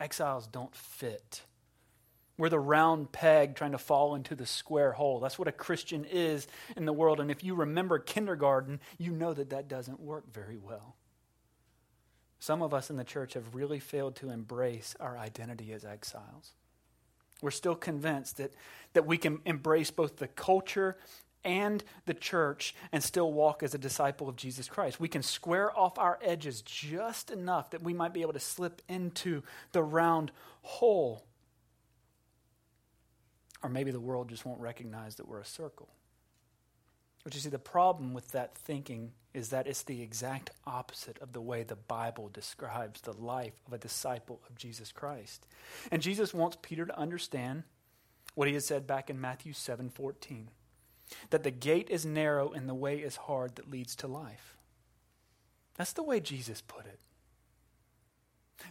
Exiles 0.00 0.46
don't 0.46 0.74
fit. 0.74 1.42
We're 2.42 2.48
the 2.48 2.58
round 2.58 3.12
peg 3.12 3.54
trying 3.54 3.70
to 3.70 3.78
fall 3.78 4.16
into 4.16 4.34
the 4.34 4.46
square 4.46 4.90
hole. 4.90 5.20
That's 5.20 5.38
what 5.38 5.46
a 5.46 5.52
Christian 5.52 6.04
is 6.04 6.48
in 6.76 6.86
the 6.86 6.92
world. 6.92 7.20
And 7.20 7.30
if 7.30 7.44
you 7.44 7.54
remember 7.54 8.00
kindergarten, 8.00 8.80
you 8.98 9.12
know 9.12 9.32
that 9.32 9.50
that 9.50 9.68
doesn't 9.68 10.00
work 10.00 10.24
very 10.34 10.56
well. 10.56 10.96
Some 12.40 12.60
of 12.60 12.74
us 12.74 12.90
in 12.90 12.96
the 12.96 13.04
church 13.04 13.34
have 13.34 13.54
really 13.54 13.78
failed 13.78 14.16
to 14.16 14.30
embrace 14.30 14.96
our 14.98 15.16
identity 15.16 15.72
as 15.72 15.84
exiles. 15.84 16.54
We're 17.40 17.52
still 17.52 17.76
convinced 17.76 18.38
that, 18.38 18.52
that 18.94 19.06
we 19.06 19.18
can 19.18 19.38
embrace 19.44 19.92
both 19.92 20.16
the 20.16 20.26
culture 20.26 20.96
and 21.44 21.84
the 22.06 22.14
church 22.14 22.74
and 22.90 23.04
still 23.04 23.32
walk 23.32 23.62
as 23.62 23.72
a 23.72 23.78
disciple 23.78 24.28
of 24.28 24.34
Jesus 24.34 24.66
Christ. 24.66 24.98
We 24.98 25.06
can 25.06 25.22
square 25.22 25.70
off 25.78 25.96
our 25.96 26.18
edges 26.20 26.60
just 26.62 27.30
enough 27.30 27.70
that 27.70 27.84
we 27.84 27.94
might 27.94 28.12
be 28.12 28.22
able 28.22 28.32
to 28.32 28.40
slip 28.40 28.82
into 28.88 29.44
the 29.70 29.84
round 29.84 30.32
hole. 30.62 31.24
Or 33.62 33.68
maybe 33.70 33.90
the 33.90 34.00
world 34.00 34.28
just 34.28 34.44
won't 34.44 34.60
recognize 34.60 35.16
that 35.16 35.28
we're 35.28 35.40
a 35.40 35.44
circle. 35.44 35.88
But 37.24 37.34
you 37.34 37.40
see, 37.40 37.48
the 37.48 37.58
problem 37.58 38.14
with 38.14 38.32
that 38.32 38.56
thinking 38.56 39.12
is 39.32 39.50
that 39.50 39.66
it's 39.66 39.84
the 39.84 40.02
exact 40.02 40.50
opposite 40.66 41.18
of 41.20 41.32
the 41.32 41.40
way 41.40 41.62
the 41.62 41.76
Bible 41.76 42.28
describes 42.32 43.00
the 43.00 43.12
life 43.12 43.54
of 43.66 43.72
a 43.72 43.78
disciple 43.78 44.40
of 44.48 44.56
Jesus 44.56 44.92
Christ. 44.92 45.46
And 45.90 46.02
Jesus 46.02 46.34
wants 46.34 46.58
Peter 46.60 46.84
to 46.84 46.98
understand 46.98 47.62
what 48.34 48.48
he 48.48 48.54
had 48.54 48.64
said 48.64 48.86
back 48.86 49.08
in 49.08 49.20
Matthew 49.20 49.52
7 49.52 49.90
14 49.90 50.48
that 51.30 51.42
the 51.42 51.50
gate 51.50 51.88
is 51.90 52.06
narrow 52.06 52.52
and 52.52 52.68
the 52.68 52.74
way 52.74 52.98
is 52.98 53.16
hard 53.16 53.56
that 53.56 53.70
leads 53.70 53.94
to 53.96 54.06
life. 54.06 54.56
That's 55.76 55.92
the 55.92 56.02
way 56.02 56.20
Jesus 56.20 56.62
put 56.62 56.86
it. 56.86 57.00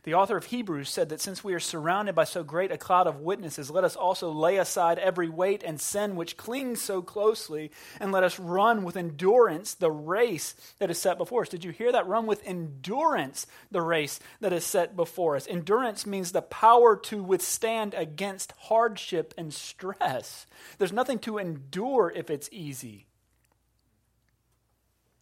The 0.03 0.13
author 0.15 0.37
of 0.37 0.45
Hebrews 0.45 0.89
said 0.89 1.09
that 1.09 1.21
since 1.21 1.43
we 1.43 1.53
are 1.53 1.59
surrounded 1.59 2.15
by 2.15 2.23
so 2.23 2.43
great 2.43 2.71
a 2.71 2.77
cloud 2.77 3.05
of 3.05 3.19
witnesses, 3.19 3.69
let 3.69 3.83
us 3.83 3.95
also 3.95 4.31
lay 4.31 4.57
aside 4.57 4.97
every 4.97 5.29
weight 5.29 5.63
and 5.63 5.79
sin 5.79 6.15
which 6.15 6.37
clings 6.37 6.81
so 6.81 7.01
closely, 7.01 7.71
and 7.99 8.11
let 8.11 8.23
us 8.23 8.39
run 8.39 8.83
with 8.83 8.97
endurance 8.97 9.75
the 9.75 9.91
race 9.91 10.55
that 10.79 10.89
is 10.89 10.97
set 10.97 11.17
before 11.17 11.43
us. 11.43 11.49
Did 11.49 11.63
you 11.63 11.71
hear 11.71 11.91
that? 11.91 12.07
Run 12.07 12.25
with 12.25 12.41
endurance 12.45 13.45
the 13.69 13.81
race 13.81 14.19
that 14.39 14.53
is 14.53 14.65
set 14.65 14.95
before 14.95 15.35
us. 15.35 15.47
Endurance 15.47 16.05
means 16.05 16.31
the 16.31 16.41
power 16.41 16.95
to 16.95 17.21
withstand 17.21 17.93
against 17.93 18.53
hardship 18.57 19.33
and 19.37 19.53
stress. 19.53 20.47
There's 20.79 20.93
nothing 20.93 21.19
to 21.19 21.37
endure 21.37 22.11
if 22.15 22.29
it's 22.29 22.49
easy. 22.51 23.05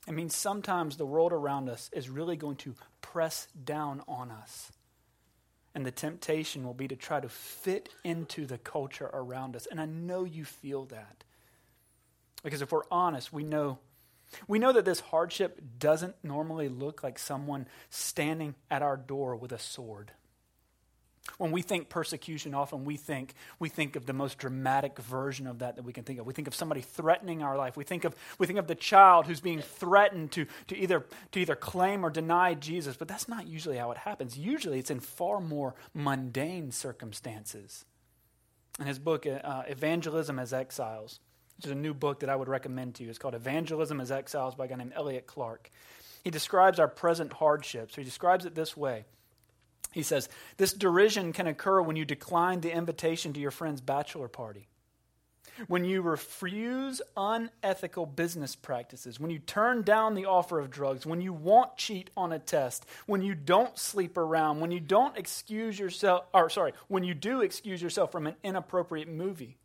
It 0.09 0.15
means 0.15 0.35
sometimes 0.35 0.97
the 0.97 1.05
world 1.05 1.31
around 1.31 1.69
us 1.69 1.91
is 1.93 2.09
really 2.09 2.35
going 2.35 2.55
to 2.57 2.73
press 2.99 3.47
down 3.63 4.01
on 4.07 4.31
us. 4.31 4.71
And 5.75 5.85
the 5.85 5.91
temptation 5.91 6.63
will 6.63 6.73
be 6.73 6.87
to 6.87 6.95
try 6.95 7.19
to 7.19 7.29
fit 7.29 7.89
into 8.03 8.47
the 8.47 8.57
culture 8.57 9.07
around 9.13 9.55
us. 9.55 9.67
And 9.69 9.79
I 9.79 9.85
know 9.85 10.23
you 10.23 10.45
feel 10.45 10.85
that. 10.85 11.23
Because 12.43 12.63
if 12.63 12.71
we're 12.71 12.81
honest, 12.89 13.31
we 13.31 13.43
know 13.43 13.77
we 14.47 14.59
know 14.59 14.71
that 14.73 14.85
this 14.85 14.99
hardship 14.99 15.59
doesn't 15.79 16.15
normally 16.23 16.69
look 16.69 17.01
like 17.01 17.17
someone 17.17 17.67
standing 17.89 18.53
at 18.69 18.83
our 18.83 18.95
door 18.95 19.35
with 19.35 19.51
a 19.51 19.57
sword. 19.57 20.11
When 21.37 21.51
we 21.51 21.61
think 21.61 21.89
persecution, 21.89 22.53
often 22.53 22.85
we 22.85 22.97
think 22.97 23.33
we 23.59 23.69
think 23.69 23.95
of 23.95 24.05
the 24.05 24.13
most 24.13 24.37
dramatic 24.37 24.99
version 24.99 25.47
of 25.47 25.59
that 25.59 25.75
that 25.75 25.85
we 25.85 25.93
can 25.93 26.03
think 26.03 26.19
of. 26.19 26.25
We 26.25 26.33
think 26.33 26.47
of 26.47 26.55
somebody 26.55 26.81
threatening 26.81 27.43
our 27.43 27.57
life. 27.57 27.77
We 27.77 27.83
think 27.83 28.03
of 28.03 28.15
we 28.37 28.47
think 28.47 28.59
of 28.59 28.67
the 28.67 28.75
child 28.75 29.27
who's 29.27 29.41
being 29.41 29.61
threatened 29.61 30.31
to, 30.33 30.45
to 30.67 30.77
either 30.77 31.05
to 31.31 31.39
either 31.39 31.55
claim 31.55 32.05
or 32.05 32.09
deny 32.09 32.53
Jesus. 32.53 32.97
But 32.97 33.07
that's 33.07 33.27
not 33.27 33.47
usually 33.47 33.77
how 33.77 33.91
it 33.91 33.97
happens. 33.99 34.37
Usually, 34.37 34.79
it's 34.79 34.91
in 34.91 34.99
far 34.99 35.39
more 35.39 35.75
mundane 35.93 36.71
circumstances. 36.71 37.85
In 38.79 38.85
his 38.85 38.99
book, 38.99 39.25
uh, 39.25 39.63
Evangelism 39.67 40.39
as 40.39 40.53
Exiles, 40.53 41.19
which 41.57 41.65
is 41.65 41.71
a 41.71 41.75
new 41.75 41.93
book 41.93 42.21
that 42.21 42.29
I 42.29 42.35
would 42.35 42.47
recommend 42.47 42.95
to 42.95 43.03
you, 43.03 43.09
it's 43.09 43.19
called 43.19 43.35
Evangelism 43.35 43.99
as 43.99 44.11
Exiles 44.11 44.55
by 44.55 44.65
a 44.65 44.67
guy 44.69 44.75
named 44.75 44.93
Elliot 44.95 45.27
Clark. 45.27 45.69
He 46.23 46.31
describes 46.31 46.79
our 46.79 46.87
present 46.87 47.33
hardships. 47.33 47.95
He 47.95 48.03
describes 48.03 48.45
it 48.45 48.55
this 48.55 48.75
way. 48.77 49.05
He 49.91 50.03
says, 50.03 50.29
This 50.57 50.73
derision 50.73 51.33
can 51.33 51.47
occur 51.47 51.81
when 51.81 51.95
you 51.95 52.05
decline 52.05 52.61
the 52.61 52.71
invitation 52.71 53.33
to 53.33 53.39
your 53.39 53.51
friend's 53.51 53.81
bachelor 53.81 54.27
party, 54.27 54.67
when 55.67 55.83
you 55.83 56.01
refuse 56.01 57.01
unethical 57.17 58.05
business 58.05 58.55
practices, 58.55 59.19
when 59.19 59.31
you 59.31 59.39
turn 59.39 59.81
down 59.81 60.13
the 60.13 60.25
offer 60.25 60.59
of 60.59 60.69
drugs, 60.69 61.05
when 61.05 61.21
you 61.21 61.33
won't 61.33 61.75
cheat 61.75 62.09
on 62.15 62.31
a 62.31 62.39
test, 62.39 62.85
when 63.07 63.21
you 63.21 63.35
don't 63.35 63.77
sleep 63.77 64.17
around, 64.17 64.59
when 64.59 64.71
you 64.71 64.79
don't 64.79 65.17
excuse 65.17 65.77
yourself, 65.77 66.25
or 66.33 66.49
sorry, 66.49 66.73
when 66.87 67.03
you 67.03 67.13
do 67.13 67.41
excuse 67.41 67.81
yourself 67.81 68.11
from 68.11 68.27
an 68.27 68.35
inappropriate 68.43 69.09
movie, 69.09 69.57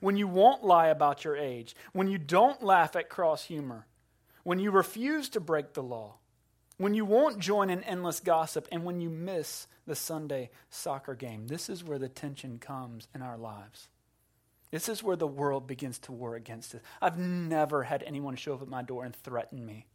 when 0.00 0.16
you 0.16 0.26
won't 0.26 0.64
lie 0.64 0.88
about 0.88 1.24
your 1.24 1.36
age, 1.36 1.76
when 1.92 2.08
you 2.08 2.18
don't 2.18 2.62
laugh 2.62 2.96
at 2.96 3.08
cross 3.08 3.44
humor, 3.44 3.86
when 4.42 4.58
you 4.58 4.70
refuse 4.70 5.28
to 5.28 5.40
break 5.40 5.74
the 5.74 5.82
law 5.82 6.14
when 6.76 6.94
you 6.94 7.04
won't 7.04 7.38
join 7.38 7.70
in 7.70 7.82
endless 7.84 8.20
gossip, 8.20 8.66
and 8.72 8.84
when 8.84 9.00
you 9.00 9.10
miss 9.10 9.66
the 9.86 9.94
Sunday 9.94 10.50
soccer 10.70 11.14
game. 11.14 11.46
This 11.46 11.68
is 11.68 11.84
where 11.84 11.98
the 11.98 12.08
tension 12.08 12.58
comes 12.58 13.08
in 13.14 13.22
our 13.22 13.36
lives. 13.36 13.88
This 14.70 14.88
is 14.88 15.02
where 15.02 15.16
the 15.16 15.26
world 15.26 15.66
begins 15.66 15.98
to 16.00 16.12
war 16.12 16.34
against 16.34 16.74
us. 16.74 16.80
I've 17.00 17.18
never 17.18 17.84
had 17.84 18.02
anyone 18.02 18.36
show 18.36 18.54
up 18.54 18.62
at 18.62 18.68
my 18.68 18.82
door 18.82 19.04
and 19.04 19.14
threaten 19.14 19.64
me. 19.64 19.86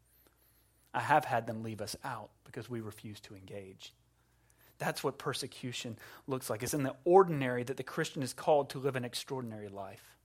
I 0.94 1.02
have 1.02 1.26
had 1.26 1.48
them 1.48 1.64
leave 1.64 1.82
us 1.82 1.96
out 2.04 2.30
because 2.46 2.70
we 2.70 2.82
refuse 2.82 3.20
to 3.22 3.36
engage. 3.36 3.94
That's 4.78 5.04
what 5.04 5.18
persecution 5.18 5.98
looks 6.28 6.50
like. 6.50 6.64
It's 6.64 6.74
in 6.74 6.84
the 6.84 6.96
ordinary 7.04 7.64
that 7.64 7.78
the 7.78 7.84
Christian 7.84 8.24
is 8.24 8.34
called 8.34 8.70
to 8.70 8.80
live 8.80 8.96
an 8.96 9.04
extraordinary 9.04 9.68
life. 9.68 10.16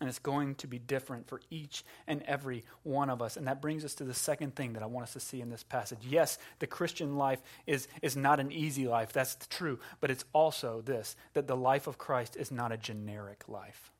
And 0.00 0.08
it's 0.08 0.20
going 0.20 0.54
to 0.56 0.68
be 0.68 0.78
different 0.78 1.26
for 1.28 1.40
each 1.50 1.84
and 2.06 2.22
every 2.22 2.64
one 2.84 3.10
of 3.10 3.20
us. 3.20 3.36
And 3.36 3.48
that 3.48 3.60
brings 3.60 3.84
us 3.84 3.94
to 3.94 4.04
the 4.04 4.14
second 4.14 4.54
thing 4.54 4.74
that 4.74 4.82
I 4.82 4.86
want 4.86 5.04
us 5.04 5.12
to 5.14 5.20
see 5.20 5.40
in 5.40 5.50
this 5.50 5.64
passage. 5.64 5.98
Yes, 6.08 6.38
the 6.60 6.68
Christian 6.68 7.16
life 7.16 7.42
is, 7.66 7.88
is 8.00 8.16
not 8.16 8.38
an 8.38 8.52
easy 8.52 8.86
life. 8.86 9.12
That's 9.12 9.36
true. 9.48 9.80
But 10.00 10.12
it's 10.12 10.24
also 10.32 10.82
this 10.82 11.16
that 11.32 11.48
the 11.48 11.56
life 11.56 11.88
of 11.88 11.98
Christ 11.98 12.36
is 12.36 12.52
not 12.52 12.70
a 12.70 12.76
generic 12.76 13.48
life. 13.48 13.90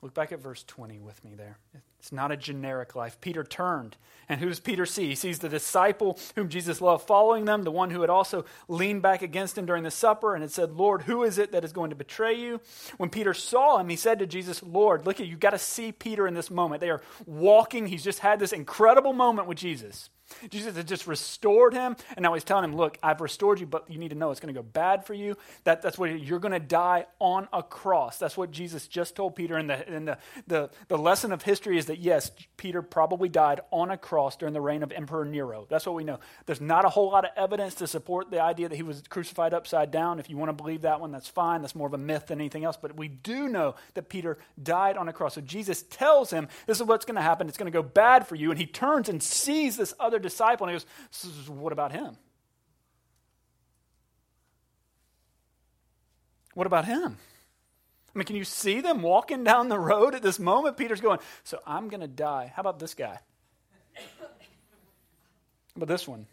Look 0.00 0.14
back 0.14 0.32
at 0.32 0.40
verse 0.40 0.62
20 0.64 0.98
with 0.98 1.22
me 1.24 1.34
there. 1.34 1.58
It's 2.04 2.12
not 2.12 2.30
a 2.30 2.36
generic 2.36 2.94
life. 2.94 3.18
Peter 3.22 3.42
turned, 3.42 3.96
and 4.28 4.38
who 4.38 4.50
does 4.50 4.60
Peter 4.60 4.84
see? 4.84 5.06
He 5.06 5.14
sees 5.14 5.38
the 5.38 5.48
disciple 5.48 6.18
whom 6.34 6.50
Jesus 6.50 6.82
loved 6.82 7.06
following 7.06 7.46
them, 7.46 7.62
the 7.62 7.70
one 7.70 7.88
who 7.88 8.02
had 8.02 8.10
also 8.10 8.44
leaned 8.68 9.00
back 9.00 9.22
against 9.22 9.56
him 9.56 9.64
during 9.64 9.84
the 9.84 9.90
supper 9.90 10.34
and 10.34 10.42
had 10.42 10.50
said, 10.50 10.72
Lord, 10.72 11.04
who 11.04 11.22
is 11.22 11.38
it 11.38 11.52
that 11.52 11.64
is 11.64 11.72
going 11.72 11.88
to 11.88 11.96
betray 11.96 12.34
you? 12.34 12.60
When 12.98 13.08
Peter 13.08 13.32
saw 13.32 13.78
him, 13.78 13.88
he 13.88 13.96
said 13.96 14.18
to 14.18 14.26
Jesus, 14.26 14.62
Lord, 14.62 15.06
look 15.06 15.18
at 15.18 15.26
you, 15.26 15.36
got 15.36 15.50
to 15.50 15.58
see 15.58 15.92
Peter 15.92 16.26
in 16.26 16.34
this 16.34 16.50
moment. 16.50 16.82
They 16.82 16.90
are 16.90 17.00
walking. 17.24 17.86
He's 17.86 18.04
just 18.04 18.18
had 18.18 18.38
this 18.38 18.52
incredible 18.52 19.14
moment 19.14 19.48
with 19.48 19.56
Jesus. 19.56 20.10
Jesus 20.50 20.76
had 20.76 20.88
just 20.88 21.06
restored 21.06 21.74
him, 21.74 21.96
and 22.16 22.22
now 22.22 22.34
he's 22.34 22.44
telling 22.44 22.64
him, 22.64 22.76
Look, 22.76 22.98
I've 23.02 23.20
restored 23.20 23.60
you, 23.60 23.66
but 23.66 23.90
you 23.90 23.98
need 23.98 24.08
to 24.08 24.14
know 24.14 24.30
it's 24.30 24.40
going 24.40 24.52
to 24.54 24.58
go 24.58 24.66
bad 24.66 25.04
for 25.04 25.14
you. 25.14 25.36
That, 25.64 25.82
that's 25.82 25.98
what 25.98 26.18
you're 26.18 26.38
going 26.38 26.52
to 26.52 26.60
die 26.60 27.06
on 27.18 27.46
a 27.52 27.62
cross. 27.62 28.18
That's 28.18 28.36
what 28.36 28.50
Jesus 28.50 28.88
just 28.88 29.16
told 29.16 29.36
Peter. 29.36 29.56
And, 29.56 29.68
the, 29.68 29.88
and 29.88 30.08
the, 30.08 30.18
the, 30.46 30.70
the 30.88 30.98
lesson 30.98 31.32
of 31.32 31.42
history 31.42 31.78
is 31.78 31.86
that, 31.86 31.93
yes, 31.98 32.30
Peter 32.56 32.82
probably 32.82 33.28
died 33.28 33.60
on 33.70 33.90
a 33.90 33.96
cross 33.96 34.36
during 34.36 34.54
the 34.54 34.60
reign 34.60 34.82
of 34.82 34.92
Emperor 34.92 35.24
Nero. 35.24 35.66
That's 35.68 35.86
what 35.86 35.94
we 35.94 36.04
know. 36.04 36.20
There's 36.46 36.60
not 36.60 36.84
a 36.84 36.88
whole 36.88 37.10
lot 37.10 37.24
of 37.24 37.30
evidence 37.36 37.74
to 37.76 37.86
support 37.86 38.30
the 38.30 38.40
idea 38.40 38.68
that 38.68 38.76
he 38.76 38.82
was 38.82 39.02
crucified 39.08 39.52
upside 39.52 39.90
down. 39.90 40.18
If 40.18 40.30
you 40.30 40.36
want 40.36 40.48
to 40.50 40.52
believe 40.54 40.82
that 40.82 41.00
one, 41.00 41.12
that's 41.12 41.28
fine. 41.28 41.60
That's 41.60 41.74
more 41.74 41.86
of 41.86 41.94
a 41.94 41.98
myth 41.98 42.26
than 42.26 42.40
anything 42.40 42.64
else. 42.64 42.76
But 42.80 42.96
we 42.96 43.08
do 43.08 43.48
know 43.48 43.74
that 43.94 44.08
Peter 44.08 44.38
died 44.62 44.96
on 44.96 45.08
a 45.08 45.12
cross. 45.12 45.34
So 45.34 45.40
Jesus 45.40 45.82
tells 45.82 46.30
him, 46.30 46.48
This 46.66 46.80
is 46.80 46.86
what's 46.86 47.04
going 47.04 47.16
to 47.16 47.22
happen. 47.22 47.48
It's 47.48 47.58
going 47.58 47.70
to 47.70 47.76
go 47.76 47.82
bad 47.82 48.26
for 48.26 48.34
you. 48.34 48.50
And 48.50 48.58
he 48.58 48.66
turns 48.66 49.08
and 49.08 49.22
sees 49.22 49.76
this 49.76 49.94
other 49.98 50.18
disciple, 50.18 50.66
and 50.66 50.74
he 50.76 50.84
goes, 50.84 51.48
What 51.48 51.72
about 51.72 51.92
him? 51.92 52.16
What 56.54 56.66
about 56.66 56.84
him? 56.84 57.18
I 58.14 58.18
mean, 58.18 58.26
can 58.26 58.36
you 58.36 58.44
see 58.44 58.80
them 58.80 59.02
walking 59.02 59.42
down 59.42 59.68
the 59.68 59.78
road 59.78 60.14
at 60.14 60.22
this 60.22 60.38
moment? 60.38 60.76
Peter's 60.76 61.00
going, 61.00 61.18
So 61.42 61.58
I'm 61.66 61.88
going 61.88 62.00
to 62.00 62.08
die. 62.08 62.52
How 62.54 62.60
about 62.60 62.78
this 62.78 62.94
guy? 62.94 63.18
How 63.94 64.26
about 65.76 65.88
this 65.88 66.06
one 66.06 66.26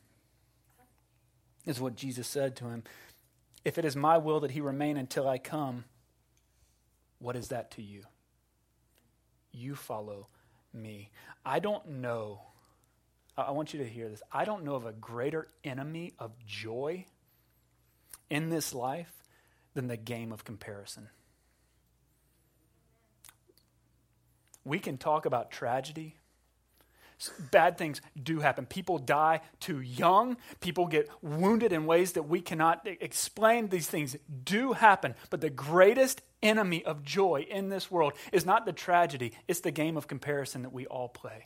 is 1.65 1.79
what 1.79 1.95
Jesus 1.95 2.27
said 2.27 2.55
to 2.57 2.65
him 2.65 2.83
If 3.65 3.77
it 3.77 3.85
is 3.85 3.95
my 3.95 4.17
will 4.19 4.41
that 4.41 4.51
he 4.51 4.61
remain 4.61 4.97
until 4.97 5.27
I 5.27 5.39
come, 5.39 5.85
what 7.19 7.35
is 7.35 7.47
that 7.49 7.71
to 7.71 7.81
you? 7.81 8.03
You 9.51 9.75
follow 9.75 10.27
me. 10.73 11.09
I 11.43 11.59
don't 11.59 11.87
know 11.87 12.41
I 13.37 13.51
want 13.51 13.73
you 13.73 13.79
to 13.79 13.87
hear 13.87 14.09
this. 14.09 14.21
I 14.31 14.45
don't 14.45 14.63
know 14.63 14.75
of 14.75 14.85
a 14.85 14.91
greater 14.91 15.47
enemy 15.63 16.13
of 16.19 16.31
joy 16.45 17.05
in 18.29 18.49
this 18.49 18.73
life 18.73 19.11
than 19.73 19.87
the 19.87 19.97
game 19.97 20.31
of 20.31 20.43
comparison. 20.43 21.09
We 24.63 24.79
can 24.79 24.97
talk 24.97 25.25
about 25.25 25.51
tragedy. 25.51 26.15
Bad 27.51 27.77
things 27.77 28.01
do 28.21 28.39
happen. 28.39 28.65
People 28.65 28.97
die 28.97 29.41
too 29.59 29.79
young. 29.79 30.37
People 30.59 30.87
get 30.87 31.07
wounded 31.21 31.71
in 31.71 31.85
ways 31.85 32.13
that 32.13 32.23
we 32.23 32.41
cannot 32.41 32.85
explain. 32.85 33.67
These 33.67 33.87
things 33.87 34.15
do 34.43 34.73
happen. 34.73 35.13
But 35.29 35.41
the 35.41 35.51
greatest 35.51 36.21
enemy 36.41 36.83
of 36.83 37.03
joy 37.03 37.45
in 37.47 37.69
this 37.69 37.91
world 37.91 38.13
is 38.31 38.45
not 38.45 38.65
the 38.65 38.73
tragedy, 38.73 39.33
it's 39.47 39.59
the 39.59 39.71
game 39.71 39.97
of 39.97 40.07
comparison 40.07 40.63
that 40.63 40.73
we 40.73 40.87
all 40.87 41.09
play. 41.09 41.45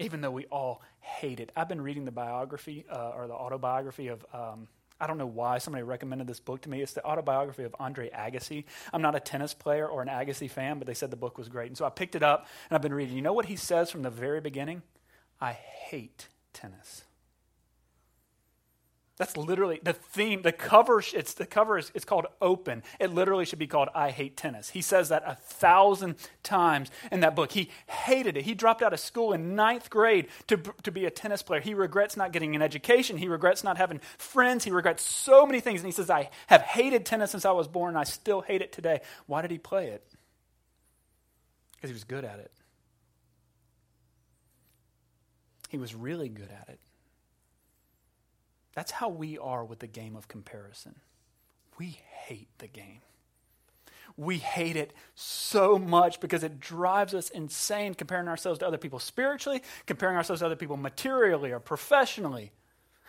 even 0.00 0.20
though 0.20 0.30
we 0.30 0.46
all 0.46 0.82
hate 1.00 1.40
it. 1.40 1.52
I've 1.56 1.68
been 1.68 1.80
reading 1.80 2.04
the 2.04 2.10
biography 2.10 2.84
uh, 2.90 3.10
or 3.10 3.26
the 3.26 3.34
autobiography 3.34 4.08
of. 4.08 4.24
Um, 4.32 4.68
I 5.04 5.06
don't 5.06 5.18
know 5.18 5.26
why 5.26 5.58
somebody 5.58 5.82
recommended 5.82 6.26
this 6.26 6.40
book 6.40 6.62
to 6.62 6.70
me. 6.70 6.80
It's 6.80 6.94
the 6.94 7.04
autobiography 7.04 7.64
of 7.64 7.76
Andre 7.78 8.08
Agassi. 8.08 8.64
I'm 8.90 9.02
not 9.02 9.14
a 9.14 9.20
tennis 9.20 9.52
player 9.52 9.86
or 9.86 10.00
an 10.00 10.08
Agassi 10.08 10.50
fan, 10.50 10.78
but 10.78 10.86
they 10.86 10.94
said 10.94 11.10
the 11.10 11.16
book 11.16 11.36
was 11.36 11.50
great. 11.50 11.66
And 11.66 11.76
so 11.76 11.84
I 11.84 11.90
picked 11.90 12.14
it 12.14 12.22
up 12.22 12.46
and 12.70 12.74
I've 12.74 12.80
been 12.80 12.94
reading. 12.94 13.14
You 13.14 13.20
know 13.20 13.34
what 13.34 13.44
he 13.44 13.54
says 13.54 13.90
from 13.90 14.00
the 14.00 14.08
very 14.08 14.40
beginning? 14.40 14.80
I 15.42 15.52
hate 15.52 16.28
tennis. 16.54 17.04
That's 19.16 19.36
literally 19.36 19.78
the 19.80 19.92
theme. 19.92 20.42
The 20.42 20.50
cover, 20.50 21.00
it's 21.12 21.34
the 21.34 21.46
cover 21.46 21.78
is 21.78 21.92
it's 21.94 22.04
called 22.04 22.26
Open. 22.42 22.82
It 22.98 23.12
literally 23.12 23.44
should 23.44 23.60
be 23.60 23.68
called 23.68 23.88
I 23.94 24.10
Hate 24.10 24.36
Tennis. 24.36 24.70
He 24.70 24.82
says 24.82 25.10
that 25.10 25.22
a 25.24 25.36
thousand 25.36 26.16
times 26.42 26.90
in 27.12 27.20
that 27.20 27.36
book. 27.36 27.52
He 27.52 27.70
hated 27.86 28.36
it. 28.36 28.44
He 28.44 28.54
dropped 28.54 28.82
out 28.82 28.92
of 28.92 28.98
school 28.98 29.32
in 29.32 29.54
ninth 29.54 29.88
grade 29.88 30.26
to, 30.48 30.56
to 30.82 30.90
be 30.90 31.04
a 31.04 31.10
tennis 31.10 31.44
player. 31.44 31.60
He 31.60 31.74
regrets 31.74 32.16
not 32.16 32.32
getting 32.32 32.56
an 32.56 32.62
education. 32.62 33.16
He 33.16 33.28
regrets 33.28 33.62
not 33.62 33.76
having 33.76 34.00
friends. 34.18 34.64
He 34.64 34.72
regrets 34.72 35.04
so 35.04 35.46
many 35.46 35.60
things. 35.60 35.80
And 35.80 35.86
he 35.86 35.92
says, 35.92 36.10
I 36.10 36.30
have 36.48 36.62
hated 36.62 37.06
tennis 37.06 37.30
since 37.30 37.44
I 37.44 37.52
was 37.52 37.68
born, 37.68 37.90
and 37.90 37.98
I 37.98 38.04
still 38.04 38.40
hate 38.40 38.62
it 38.62 38.72
today. 38.72 39.00
Why 39.26 39.42
did 39.42 39.52
he 39.52 39.58
play 39.58 39.90
it? 39.90 40.04
Because 41.76 41.90
he 41.90 41.94
was 41.94 42.04
good 42.04 42.24
at 42.24 42.40
it. 42.40 42.50
He 45.68 45.78
was 45.78 45.94
really 45.94 46.28
good 46.28 46.50
at 46.50 46.68
it. 46.68 46.80
That's 48.74 48.90
how 48.90 49.08
we 49.08 49.38
are 49.38 49.64
with 49.64 49.78
the 49.78 49.86
game 49.86 50.16
of 50.16 50.28
comparison. 50.28 50.96
We 51.78 51.98
hate 52.26 52.48
the 52.58 52.66
game. 52.66 53.00
We 54.16 54.38
hate 54.38 54.76
it 54.76 54.92
so 55.14 55.78
much 55.78 56.20
because 56.20 56.44
it 56.44 56.60
drives 56.60 57.14
us 57.14 57.30
insane 57.30 57.94
comparing 57.94 58.28
ourselves 58.28 58.60
to 58.60 58.66
other 58.66 58.78
people 58.78 58.98
spiritually, 59.00 59.62
comparing 59.86 60.16
ourselves 60.16 60.40
to 60.40 60.46
other 60.46 60.56
people 60.56 60.76
materially 60.76 61.50
or 61.50 61.58
professionally. 61.58 62.52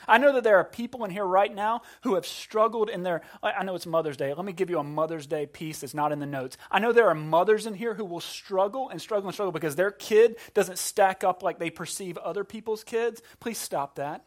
I 0.07 0.17
know 0.17 0.33
that 0.33 0.43
there 0.43 0.57
are 0.57 0.63
people 0.63 1.05
in 1.05 1.11
here 1.11 1.25
right 1.25 1.53
now 1.53 1.81
who 2.01 2.15
have 2.15 2.25
struggled 2.25 2.89
in 2.89 3.03
their. 3.03 3.21
I 3.41 3.63
know 3.63 3.75
it's 3.75 3.85
Mother's 3.85 4.17
Day. 4.17 4.33
Let 4.33 4.45
me 4.45 4.51
give 4.51 4.69
you 4.69 4.79
a 4.79 4.83
Mother's 4.83 5.25
Day 5.25 5.45
piece 5.45 5.79
that's 5.79 5.93
not 5.93 6.11
in 6.11 6.19
the 6.19 6.25
notes. 6.25 6.57
I 6.69 6.79
know 6.79 6.91
there 6.91 7.07
are 7.07 7.15
mothers 7.15 7.65
in 7.65 7.73
here 7.73 7.93
who 7.93 8.05
will 8.05 8.19
struggle 8.19 8.89
and 8.89 9.01
struggle 9.01 9.27
and 9.27 9.33
struggle 9.33 9.51
because 9.51 9.75
their 9.75 9.91
kid 9.91 10.35
doesn't 10.53 10.79
stack 10.79 11.23
up 11.23 11.43
like 11.43 11.59
they 11.59 11.69
perceive 11.69 12.17
other 12.17 12.43
people's 12.43 12.83
kids. 12.83 13.21
Please 13.39 13.57
stop 13.57 13.95
that. 13.95 14.25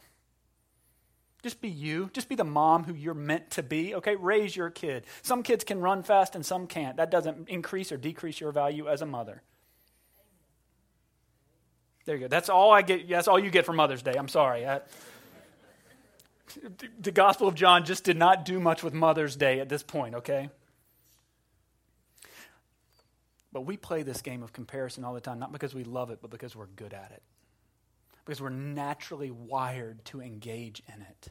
Just 1.42 1.61
be 1.61 1.68
you. 1.68 2.11
Just 2.12 2.29
be 2.29 2.35
the 2.35 2.44
mom 2.44 2.85
who 2.85 2.94
you're 2.94 3.14
meant 3.14 3.51
to 3.53 3.62
be. 3.62 3.94
Okay, 3.94 4.16
raise 4.16 4.57
your 4.57 4.70
kid. 4.70 5.05
Some 5.22 5.42
kids 5.42 5.62
can 5.62 5.81
run 5.81 6.03
fast 6.03 6.35
and 6.35 6.44
some 6.44 6.66
can't. 6.66 6.96
That 6.96 7.11
doesn't 7.11 7.48
increase 7.48 7.92
or 7.92 7.96
decrease 7.96 8.40
your 8.40 8.51
value 8.51 8.88
as 8.88 9.03
a 9.03 9.07
mother. 9.07 9.42
There 12.07 12.16
you 12.16 12.22
go. 12.22 12.29
That's 12.29 12.48
all 12.48 12.72
I 12.72 12.83
get. 12.83 13.09
That's 13.09 13.29
all 13.29 13.38
you 13.38 13.51
get 13.51 13.66
for 13.66 13.72
Mother's 13.72 14.03
Day. 14.03 14.14
I'm 14.18 14.29
sorry. 14.29 14.66
I, 14.66 14.81
the 16.98 17.12
Gospel 17.12 17.46
of 17.46 17.55
John 17.55 17.85
just 17.85 18.03
did 18.03 18.16
not 18.16 18.44
do 18.44 18.59
much 18.59 18.83
with 18.83 18.94
Mother's 18.94 19.37
Day 19.37 19.61
at 19.61 19.68
this 19.68 19.83
point, 19.83 20.16
okay? 20.16 20.48
But 23.53 23.61
we 23.61 23.77
play 23.77 24.03
this 24.03 24.22
game 24.22 24.42
of 24.42 24.53
comparison 24.53 25.05
all 25.05 25.14
the 25.14 25.20
time, 25.20 25.38
not 25.38 25.53
because 25.53 25.74
we 25.74 25.85
love 25.85 26.11
it, 26.11 26.18
but 26.20 26.31
because 26.31 26.57
we're 26.57 26.66
good 26.66 26.94
at 26.94 27.12
it 27.12 27.22
because 28.28 28.42
we're 28.42 28.50
naturally 28.50 29.30
wired 29.30 30.04
to 30.04 30.20
engage 30.20 30.82
in 30.94 31.00
it. 31.00 31.28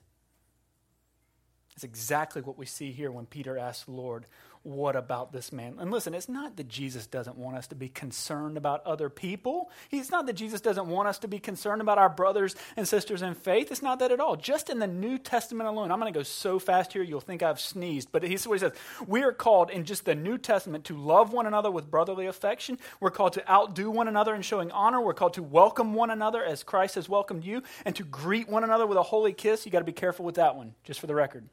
It's 1.75 1.83
exactly 1.83 2.41
what 2.41 2.57
we 2.57 2.65
see 2.65 2.91
here 2.91 3.11
when 3.11 3.27
Peter 3.27 3.55
asks 3.55 3.85
the 3.85 3.91
Lord, 3.91 4.25
what 4.67 4.97
about 4.97 5.31
this 5.31 5.53
man? 5.53 5.75
And 5.79 5.91
listen, 5.91 6.13
it's 6.13 6.27
not 6.27 6.57
that 6.57 6.67
Jesus 6.67 7.07
doesn't 7.07 7.37
want 7.37 7.55
us 7.55 7.67
to 7.67 7.75
be 7.75 7.87
concerned 7.87 8.57
about 8.57 8.85
other 8.85 9.09
people. 9.09 9.71
It's 9.91 10.11
not 10.11 10.25
that 10.25 10.33
Jesus 10.33 10.59
doesn't 10.59 10.87
want 10.87 11.07
us 11.07 11.19
to 11.19 11.29
be 11.29 11.39
concerned 11.39 11.79
about 11.79 11.97
our 11.97 12.09
brothers 12.09 12.53
and 12.75 12.85
sisters 12.85 13.21
in 13.21 13.33
faith. 13.33 13.71
It's 13.71 13.81
not 13.81 13.99
that 13.99 14.11
at 14.11 14.19
all. 14.19 14.35
Just 14.35 14.69
in 14.69 14.79
the 14.79 14.87
New 14.87 15.19
Testament 15.19 15.69
alone, 15.69 15.89
I'm 15.89 16.01
going 16.01 16.11
to 16.11 16.19
go 16.19 16.23
so 16.23 16.59
fast 16.59 16.91
here, 16.91 17.01
you'll 17.01 17.21
think 17.21 17.41
I've 17.41 17.61
sneezed. 17.61 18.11
But 18.11 18.23
what 18.23 18.29
he 18.29 18.37
says. 18.37 18.73
We 19.07 19.23
are 19.23 19.31
called 19.31 19.69
in 19.69 19.85
just 19.85 20.03
the 20.03 20.15
New 20.15 20.37
Testament 20.37 20.83
to 20.85 20.97
love 20.97 21.31
one 21.31 21.45
another 21.45 21.71
with 21.71 21.89
brotherly 21.89 22.25
affection. 22.25 22.77
We're 22.99 23.09
called 23.11 23.33
to 23.33 23.49
outdo 23.49 23.89
one 23.89 24.09
another 24.09 24.35
in 24.35 24.41
showing 24.41 24.71
honor. 24.71 24.99
We're 24.99 25.13
called 25.13 25.35
to 25.35 25.43
welcome 25.43 25.93
one 25.93 26.09
another 26.09 26.43
as 26.43 26.63
Christ 26.63 26.95
has 26.95 27.07
welcomed 27.07 27.45
you 27.45 27.63
and 27.85 27.95
to 27.95 28.03
greet 28.03 28.49
one 28.49 28.65
another 28.65 28.85
with 28.85 28.97
a 28.97 29.03
holy 29.03 29.31
kiss. 29.31 29.65
You 29.65 29.71
got 29.71 29.79
to 29.79 29.85
be 29.85 29.93
careful 29.93 30.25
with 30.25 30.35
that 30.35 30.57
one, 30.57 30.75
just 30.83 30.99
for 30.99 31.07
the 31.07 31.15
record. 31.15 31.47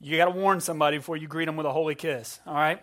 You 0.00 0.16
got 0.16 0.26
to 0.26 0.30
warn 0.30 0.60
somebody 0.60 0.98
before 0.98 1.16
you 1.16 1.26
greet 1.26 1.46
them 1.46 1.56
with 1.56 1.66
a 1.66 1.72
holy 1.72 1.94
kiss, 1.94 2.40
all 2.46 2.54
right? 2.54 2.80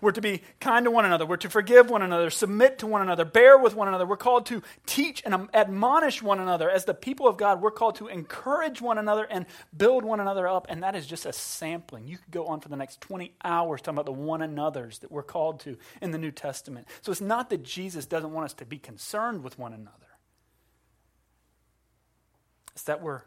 We're 0.00 0.12
to 0.12 0.20
be 0.20 0.42
kind 0.58 0.84
to 0.84 0.90
one 0.90 1.04
another. 1.04 1.24
We're 1.24 1.36
to 1.38 1.48
forgive 1.48 1.90
one 1.90 2.02
another, 2.02 2.30
submit 2.30 2.78
to 2.80 2.86
one 2.86 3.02
another, 3.02 3.24
bear 3.24 3.58
with 3.58 3.74
one 3.74 3.88
another. 3.88 4.04
We're 4.06 4.16
called 4.16 4.46
to 4.46 4.62
teach 4.86 5.22
and 5.24 5.48
admonish 5.54 6.22
one 6.22 6.40
another. 6.40 6.70
As 6.70 6.84
the 6.84 6.94
people 6.94 7.28
of 7.28 7.36
God, 7.36 7.62
we're 7.62 7.70
called 7.70 7.96
to 7.96 8.08
encourage 8.08 8.80
one 8.82 8.98
another 8.98 9.24
and 9.24 9.46
build 9.76 10.04
one 10.04 10.20
another 10.20 10.48
up. 10.48 10.66
And 10.68 10.82
that 10.82 10.94
is 10.94 11.06
just 11.06 11.26
a 11.26 11.32
sampling. 11.32 12.08
You 12.08 12.18
could 12.18 12.30
go 12.30 12.46
on 12.46 12.60
for 12.60 12.68
the 12.68 12.76
next 12.76 13.00
20 13.00 13.32
hours 13.44 13.80
talking 13.80 13.94
about 13.94 14.06
the 14.06 14.12
one 14.12 14.42
another's 14.42 14.98
that 15.00 15.12
we're 15.12 15.22
called 15.22 15.60
to 15.60 15.76
in 16.02 16.10
the 16.10 16.18
New 16.18 16.32
Testament. 16.32 16.86
So 17.00 17.12
it's 17.12 17.20
not 17.20 17.50
that 17.50 17.62
Jesus 17.62 18.06
doesn't 18.06 18.32
want 18.32 18.46
us 18.46 18.54
to 18.54 18.64
be 18.64 18.78
concerned 18.78 19.44
with 19.44 19.58
one 19.58 19.72
another, 19.72 19.96
it's 22.72 22.82
that 22.84 23.02
we're 23.02 23.22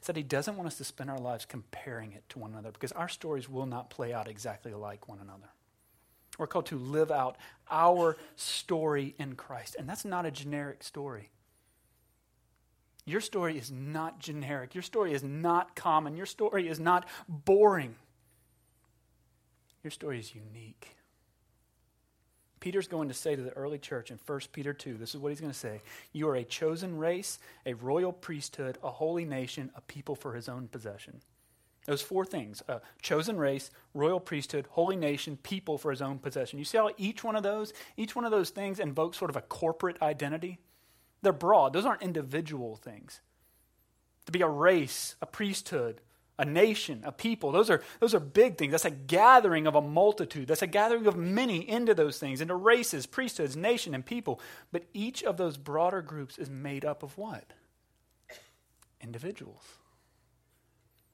is 0.00 0.06
that 0.06 0.16
he 0.16 0.22
doesn't 0.22 0.56
want 0.56 0.66
us 0.66 0.76
to 0.78 0.84
spend 0.84 1.10
our 1.10 1.18
lives 1.18 1.44
comparing 1.44 2.12
it 2.12 2.28
to 2.30 2.38
one 2.38 2.52
another 2.52 2.72
because 2.72 2.92
our 2.92 3.08
stories 3.08 3.48
will 3.48 3.66
not 3.66 3.90
play 3.90 4.12
out 4.12 4.28
exactly 4.28 4.72
like 4.72 5.08
one 5.08 5.18
another. 5.20 5.48
We're 6.38 6.46
called 6.46 6.66
to 6.66 6.78
live 6.78 7.10
out 7.10 7.36
our 7.70 8.16
story 8.34 9.14
in 9.18 9.36
Christ, 9.36 9.76
and 9.78 9.88
that's 9.88 10.04
not 10.04 10.26
a 10.26 10.30
generic 10.30 10.82
story. 10.82 11.30
Your 13.06 13.20
story 13.20 13.56
is 13.56 13.70
not 13.70 14.18
generic. 14.18 14.74
Your 14.74 14.82
story 14.82 15.14
is 15.14 15.22
not 15.22 15.76
common. 15.76 16.16
Your 16.16 16.26
story 16.26 16.68
is 16.68 16.80
not 16.80 17.06
boring. 17.28 17.94
Your 19.84 19.92
story 19.92 20.18
is 20.18 20.34
unique. 20.34 20.95
Peter's 22.66 22.88
going 22.88 23.06
to 23.06 23.14
say 23.14 23.36
to 23.36 23.42
the 23.42 23.52
early 23.52 23.78
church 23.78 24.10
in 24.10 24.18
1 24.26 24.40
Peter 24.50 24.72
2, 24.72 24.94
this 24.94 25.14
is 25.14 25.20
what 25.20 25.28
he's 25.28 25.38
going 25.40 25.52
to 25.52 25.56
say 25.56 25.82
You 26.12 26.28
are 26.28 26.34
a 26.34 26.42
chosen 26.42 26.98
race, 26.98 27.38
a 27.64 27.74
royal 27.74 28.12
priesthood, 28.12 28.76
a 28.82 28.90
holy 28.90 29.24
nation, 29.24 29.70
a 29.76 29.80
people 29.82 30.16
for 30.16 30.34
his 30.34 30.48
own 30.48 30.66
possession. 30.66 31.20
Those 31.84 32.02
four 32.02 32.24
things 32.24 32.64
uh, 32.68 32.80
chosen 33.00 33.36
race, 33.36 33.70
royal 33.94 34.18
priesthood, 34.18 34.66
holy 34.70 34.96
nation, 34.96 35.38
people 35.44 35.78
for 35.78 35.92
his 35.92 36.02
own 36.02 36.18
possession. 36.18 36.58
You 36.58 36.64
see 36.64 36.76
how 36.76 36.90
each 36.96 37.22
one 37.22 37.36
of 37.36 37.44
those, 37.44 37.72
each 37.96 38.16
one 38.16 38.24
of 38.24 38.32
those 38.32 38.50
things 38.50 38.80
invokes 38.80 39.16
sort 39.16 39.30
of 39.30 39.36
a 39.36 39.42
corporate 39.42 40.02
identity? 40.02 40.58
They're 41.22 41.32
broad, 41.32 41.72
those 41.72 41.86
aren't 41.86 42.02
individual 42.02 42.74
things. 42.74 43.20
To 44.24 44.32
be 44.32 44.42
a 44.42 44.48
race, 44.48 45.14
a 45.22 45.26
priesthood, 45.26 46.00
a 46.38 46.44
nation, 46.44 47.02
a 47.04 47.12
people, 47.12 47.50
those 47.50 47.70
are, 47.70 47.82
those 48.00 48.14
are 48.14 48.20
big 48.20 48.58
things. 48.58 48.72
That's 48.72 48.84
a 48.84 48.90
gathering 48.90 49.66
of 49.66 49.74
a 49.74 49.80
multitude. 49.80 50.48
That's 50.48 50.62
a 50.62 50.66
gathering 50.66 51.06
of 51.06 51.16
many 51.16 51.68
into 51.68 51.94
those 51.94 52.18
things, 52.18 52.40
into 52.40 52.54
races, 52.54 53.06
priesthoods, 53.06 53.56
nation, 53.56 53.94
and 53.94 54.04
people. 54.04 54.40
But 54.70 54.84
each 54.92 55.22
of 55.22 55.38
those 55.38 55.56
broader 55.56 56.02
groups 56.02 56.36
is 56.36 56.50
made 56.50 56.84
up 56.84 57.02
of 57.02 57.16
what? 57.16 57.52
Individuals. 59.00 59.62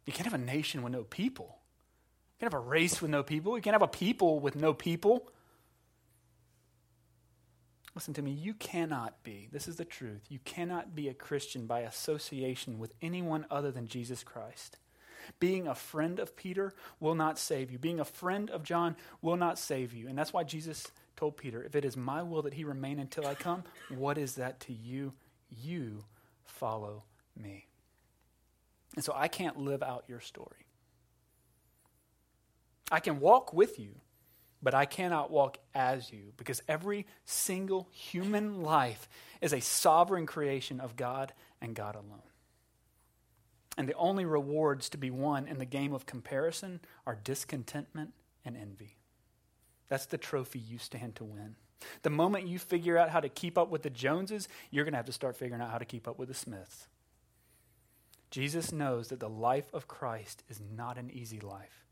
You 0.07 0.13
can't 0.13 0.29
have 0.29 0.41
a 0.41 0.45
nation 0.45 0.83
with 0.83 0.93
no 0.93 1.05
people. 1.05 1.59
You 2.35 2.41
can't 2.41 2.53
have 2.53 2.61
a 2.61 2.65
race 2.65 3.01
with 3.01 3.11
no 3.11 3.23
people. 3.23 3.57
You 3.57 3.63
can't 3.63 3.75
have 3.75 3.83
a 3.83 3.89
people 3.89 4.41
with 4.41 4.57
no 4.57 4.75
people. 4.75 5.29
Listen 7.95 8.15
to 8.15 8.23
me, 8.23 8.31
you 8.31 8.55
cannot 8.55 9.23
be, 9.23 9.49
this 9.53 9.69
is 9.69 9.77
the 9.77 9.85
truth, 9.85 10.23
you 10.31 10.39
cannot 10.47 10.95
be 10.95 11.09
a 11.09 11.15
Christian 11.15 11.67
by 11.67 11.81
association 11.81 12.79
with 12.79 12.95
anyone 13.03 13.45
other 13.51 13.71
than 13.71 13.87
Jesus 13.87 14.25
Christ. 14.25 14.79
Being 15.41 15.67
a 15.67 15.75
friend 15.75 16.19
of 16.19 16.37
Peter 16.37 16.75
will 17.01 17.15
not 17.15 17.39
save 17.39 17.71
you. 17.71 17.79
Being 17.79 18.01
a 18.01 18.05
friend 18.05 18.51
of 18.51 18.63
John 18.63 18.97
will 19.21 19.37
not 19.37 19.59
save 19.59 19.93
you. 19.93 20.09
And 20.09 20.17
that's 20.17 20.33
why 20.33 20.45
Jesus 20.45 20.91
told 21.17 21.37
Peter, 21.37 21.63
If 21.63 21.75
it 21.75 21.85
is 21.85 21.97
my 21.97 22.23
will 22.23 22.43
that 22.43 22.55
he 22.55 22.65
remain 22.65 22.99
until 22.99 23.27
I 23.27 23.35
come, 23.35 23.65
what 23.89 24.19
is 24.19 24.35
that 24.37 24.61
to 24.61 24.73
you? 24.73 25.13
You 25.51 26.05
follow 26.45 27.05
me. 27.37 27.67
And 28.95 29.05
so 29.05 29.13
I 29.17 29.29
can't 29.29 29.59
live 29.59 29.83
out 29.83 30.05
your 30.09 30.21
story. 30.21 30.67
I 32.91 33.01
can 33.01 33.21
walk 33.21 33.55
with 33.55 33.79
you, 33.79 33.95
but 34.63 34.75
I 34.75 34.85
cannot 34.85 35.31
walk 35.31 35.59
as 35.75 36.13
you 36.13 36.33
because 36.37 36.63
every 36.69 37.07
single 37.25 37.89
human 37.91 38.63
life 38.63 39.09
is 39.41 39.53
a 39.53 39.61
sovereign 39.61 40.27
creation 40.27 40.79
of 40.79 40.97
God 40.97 41.33
and 41.61 41.75
God 41.75 41.95
alone. 41.95 42.32
And 43.77 43.89
the 43.89 43.95
only 43.95 44.25
rewards 44.25 44.89
to 44.91 44.99
be 44.99 45.11
won 45.11 45.49
in 45.49 45.59
the 45.59 45.65
game 45.65 45.93
of 45.93 46.07
comparison 46.07 46.81
are 47.07 47.19
discontentment 47.23 48.13
and 48.45 48.57
envy. 48.57 48.97
That's 49.89 50.07
the 50.07 50.19
trophy 50.19 50.59
you 50.59 50.79
stand 50.79 51.17
to 51.17 51.25
win. 51.25 51.57
The 52.03 52.11
moment 52.11 52.47
you 52.47 52.59
figure 52.59 52.97
out 52.97 53.11
how 53.11 53.21
to 53.21 53.29
keep 53.29 53.59
up 53.59 53.71
with 53.71 53.83
the 53.83 53.91
Joneses, 53.91 54.49
you're 54.71 54.85
going 54.85 54.93
to 54.93 54.99
have 54.99 55.07
to 55.07 55.13
start 55.13 55.37
figuring 55.37 55.63
out 55.63 55.71
how 55.71 55.79
to 55.79 55.85
keep 55.85 56.07
up 56.07 56.19
with 56.19 56.29
the 56.29 56.35
Smiths. 56.35 56.87
Jesus 58.31 58.73
knows 58.73 59.09
that 59.09 59.21
the 59.21 59.29
life 59.29 59.73
of 59.75 59.89
Christ 59.89 60.43
is 60.49 60.61
not 60.75 60.97
an 60.97 61.11
easy 61.11 61.41
life 61.41 61.85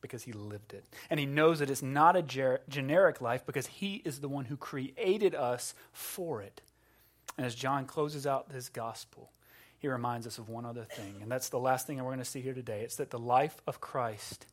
because 0.00 0.24
he 0.24 0.32
lived 0.32 0.72
it. 0.72 0.84
And 1.08 1.20
he 1.20 1.26
knows 1.26 1.58
that 1.60 1.70
it's 1.70 1.82
not 1.82 2.16
a 2.16 2.22
ger- 2.22 2.62
generic 2.68 3.20
life 3.20 3.44
because 3.46 3.66
he 3.66 4.02
is 4.04 4.20
the 4.20 4.28
one 4.28 4.46
who 4.46 4.56
created 4.56 5.34
us 5.34 5.74
for 5.92 6.42
it. 6.42 6.62
And 7.36 7.46
as 7.46 7.54
John 7.54 7.86
closes 7.86 8.26
out 8.26 8.50
his 8.52 8.68
gospel, 8.68 9.30
he 9.80 9.88
reminds 9.88 10.26
us 10.26 10.38
of 10.38 10.48
one 10.48 10.66
other 10.66 10.84
thing. 10.84 11.16
And 11.22 11.32
that's 11.32 11.48
the 11.48 11.58
last 11.58 11.86
thing 11.86 11.96
we're 11.96 12.04
going 12.04 12.18
to 12.18 12.24
see 12.24 12.42
here 12.42 12.54
today. 12.54 12.82
It's 12.82 12.96
that 12.96 13.10
the 13.10 13.18
life 13.18 13.60
of 13.66 13.80
Christ 13.80 14.46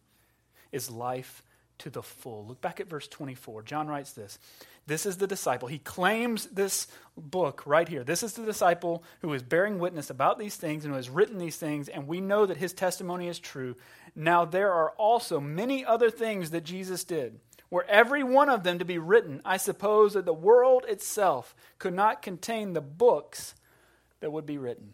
is 0.72 0.90
life 0.90 1.44
to 1.80 1.90
the 1.90 2.02
full. 2.02 2.46
Look 2.48 2.62
back 2.62 2.80
at 2.80 2.90
verse 2.90 3.10
24. 3.10 3.64
John 3.64 3.88
writes 3.88 4.14
this 4.14 4.40
This 4.88 5.06
is 5.06 5.18
the 5.18 5.28
disciple. 5.28 5.68
He 5.68 5.80
claims 5.80 6.46
this 6.46 6.88
book 7.18 7.64
right 7.66 7.88
here. 7.90 8.06
This 8.06 8.24
is 8.24 8.34
the 8.34 8.46
disciple 8.46 9.04
who 9.20 9.34
is 9.34 9.44
bearing 9.44 9.80
witness 9.80 10.10
about 10.10 10.40
these 10.40 10.56
things 10.56 10.86
and 10.86 10.94
who 10.94 10.96
has 10.96 11.10
written 11.10 11.40
these 11.40 11.58
things, 11.58 11.90
and 11.90 12.08
we 12.08 12.22
know 12.22 12.46
that 12.46 12.58
his 12.58 12.72
testimony 12.72 13.28
is 13.28 13.38
true. 13.38 13.76
Now, 14.16 14.46
there 14.46 14.72
are 14.72 14.92
also 14.92 15.42
many 15.42 15.86
other 15.86 16.10
things 16.10 16.52
that 16.52 16.64
Jesus 16.64 17.04
did. 17.04 17.42
Were 17.70 17.86
every 17.90 18.24
one 18.24 18.48
of 18.48 18.64
them 18.64 18.80
to 18.80 18.86
be 18.86 18.98
written, 18.98 19.42
I 19.44 19.58
suppose 19.58 20.14
that 20.14 20.24
the 20.24 20.34
world 20.34 20.86
itself 20.88 21.54
could 21.80 21.94
not 21.94 22.22
contain 22.22 22.72
the 22.72 22.82
books 22.82 23.56
that 24.22 24.32
would 24.32 24.46
be 24.46 24.58
written 24.58 24.94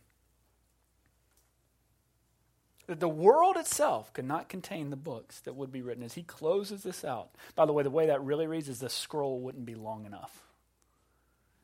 that 2.94 3.00
the 3.00 3.10
world 3.10 3.58
itself 3.58 4.14
could 4.14 4.26
not 4.26 4.50
contain 4.50 4.92
the 4.92 4.96
books 4.96 5.40
that 5.42 5.56
would 5.56 5.72
be 5.72 5.82
written. 5.82 6.04
As 6.04 6.14
he 6.14 6.22
closes 6.22 6.84
this 6.84 7.04
out, 7.04 7.30
by 7.56 7.66
the 7.66 7.74
way, 7.74 7.82
the 7.82 7.90
way 7.90 8.06
that 8.06 8.24
really 8.24 8.46
reads 8.46 8.70
is 8.70 8.80
the 8.80 8.88
scroll 8.88 9.40
wouldn't 9.40 9.66
be 9.66 9.74
long 9.74 10.06
enough. 10.06 10.44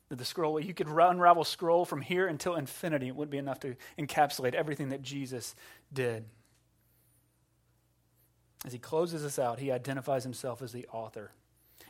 That 0.09 0.17
the 0.17 0.25
scroll, 0.25 0.59
you 0.59 0.73
could 0.73 0.87
unravel 0.87 1.43
scroll 1.43 1.85
from 1.85 2.01
here 2.01 2.27
until 2.27 2.55
infinity. 2.55 3.09
It 3.09 3.15
wouldn't 3.15 3.31
be 3.31 3.37
enough 3.37 3.59
to 3.59 3.75
encapsulate 3.99 4.55
everything 4.55 4.89
that 4.89 5.03
Jesus 5.03 5.53
did. 5.93 6.25
As 8.65 8.73
he 8.73 8.79
closes 8.79 9.21
this 9.21 9.37
out, 9.37 9.59
he 9.59 9.71
identifies 9.71 10.23
himself 10.23 10.63
as 10.63 10.71
the 10.71 10.87
author. 10.87 11.31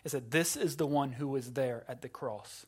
He 0.04 0.10
said, 0.10 0.32
This 0.32 0.58
is 0.58 0.76
the 0.76 0.86
one 0.86 1.14
who 1.14 1.30
was 1.30 1.54
there 1.54 1.86
at 1.88 2.02
the 2.02 2.10
cross. 2.10 2.66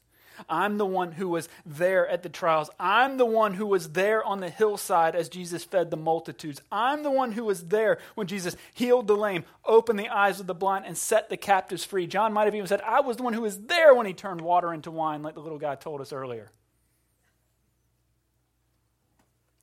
I'm 0.49 0.77
the 0.77 0.85
one 0.85 1.11
who 1.11 1.29
was 1.29 1.49
there 1.65 2.07
at 2.07 2.23
the 2.23 2.29
trials. 2.29 2.69
I'm 2.79 3.17
the 3.17 3.25
one 3.25 3.53
who 3.53 3.65
was 3.65 3.89
there 3.89 4.23
on 4.23 4.39
the 4.39 4.49
hillside 4.49 5.15
as 5.15 5.29
Jesus 5.29 5.63
fed 5.63 5.91
the 5.91 5.97
multitudes. 5.97 6.61
I'm 6.71 7.03
the 7.03 7.11
one 7.11 7.31
who 7.31 7.45
was 7.45 7.67
there 7.67 7.99
when 8.15 8.27
Jesus 8.27 8.55
healed 8.73 9.07
the 9.07 9.15
lame, 9.15 9.45
opened 9.65 9.99
the 9.99 10.09
eyes 10.09 10.39
of 10.39 10.47
the 10.47 10.53
blind, 10.53 10.85
and 10.85 10.97
set 10.97 11.29
the 11.29 11.37
captives 11.37 11.83
free. 11.83 12.07
John 12.07 12.33
might 12.33 12.45
have 12.45 12.55
even 12.55 12.67
said, 12.67 12.81
I 12.81 13.01
was 13.01 13.17
the 13.17 13.23
one 13.23 13.33
who 13.33 13.41
was 13.41 13.59
there 13.59 13.93
when 13.93 14.05
he 14.05 14.13
turned 14.13 14.41
water 14.41 14.73
into 14.73 14.91
wine, 14.91 15.21
like 15.21 15.35
the 15.35 15.41
little 15.41 15.59
guy 15.59 15.75
told 15.75 16.01
us 16.01 16.13
earlier. 16.13 16.51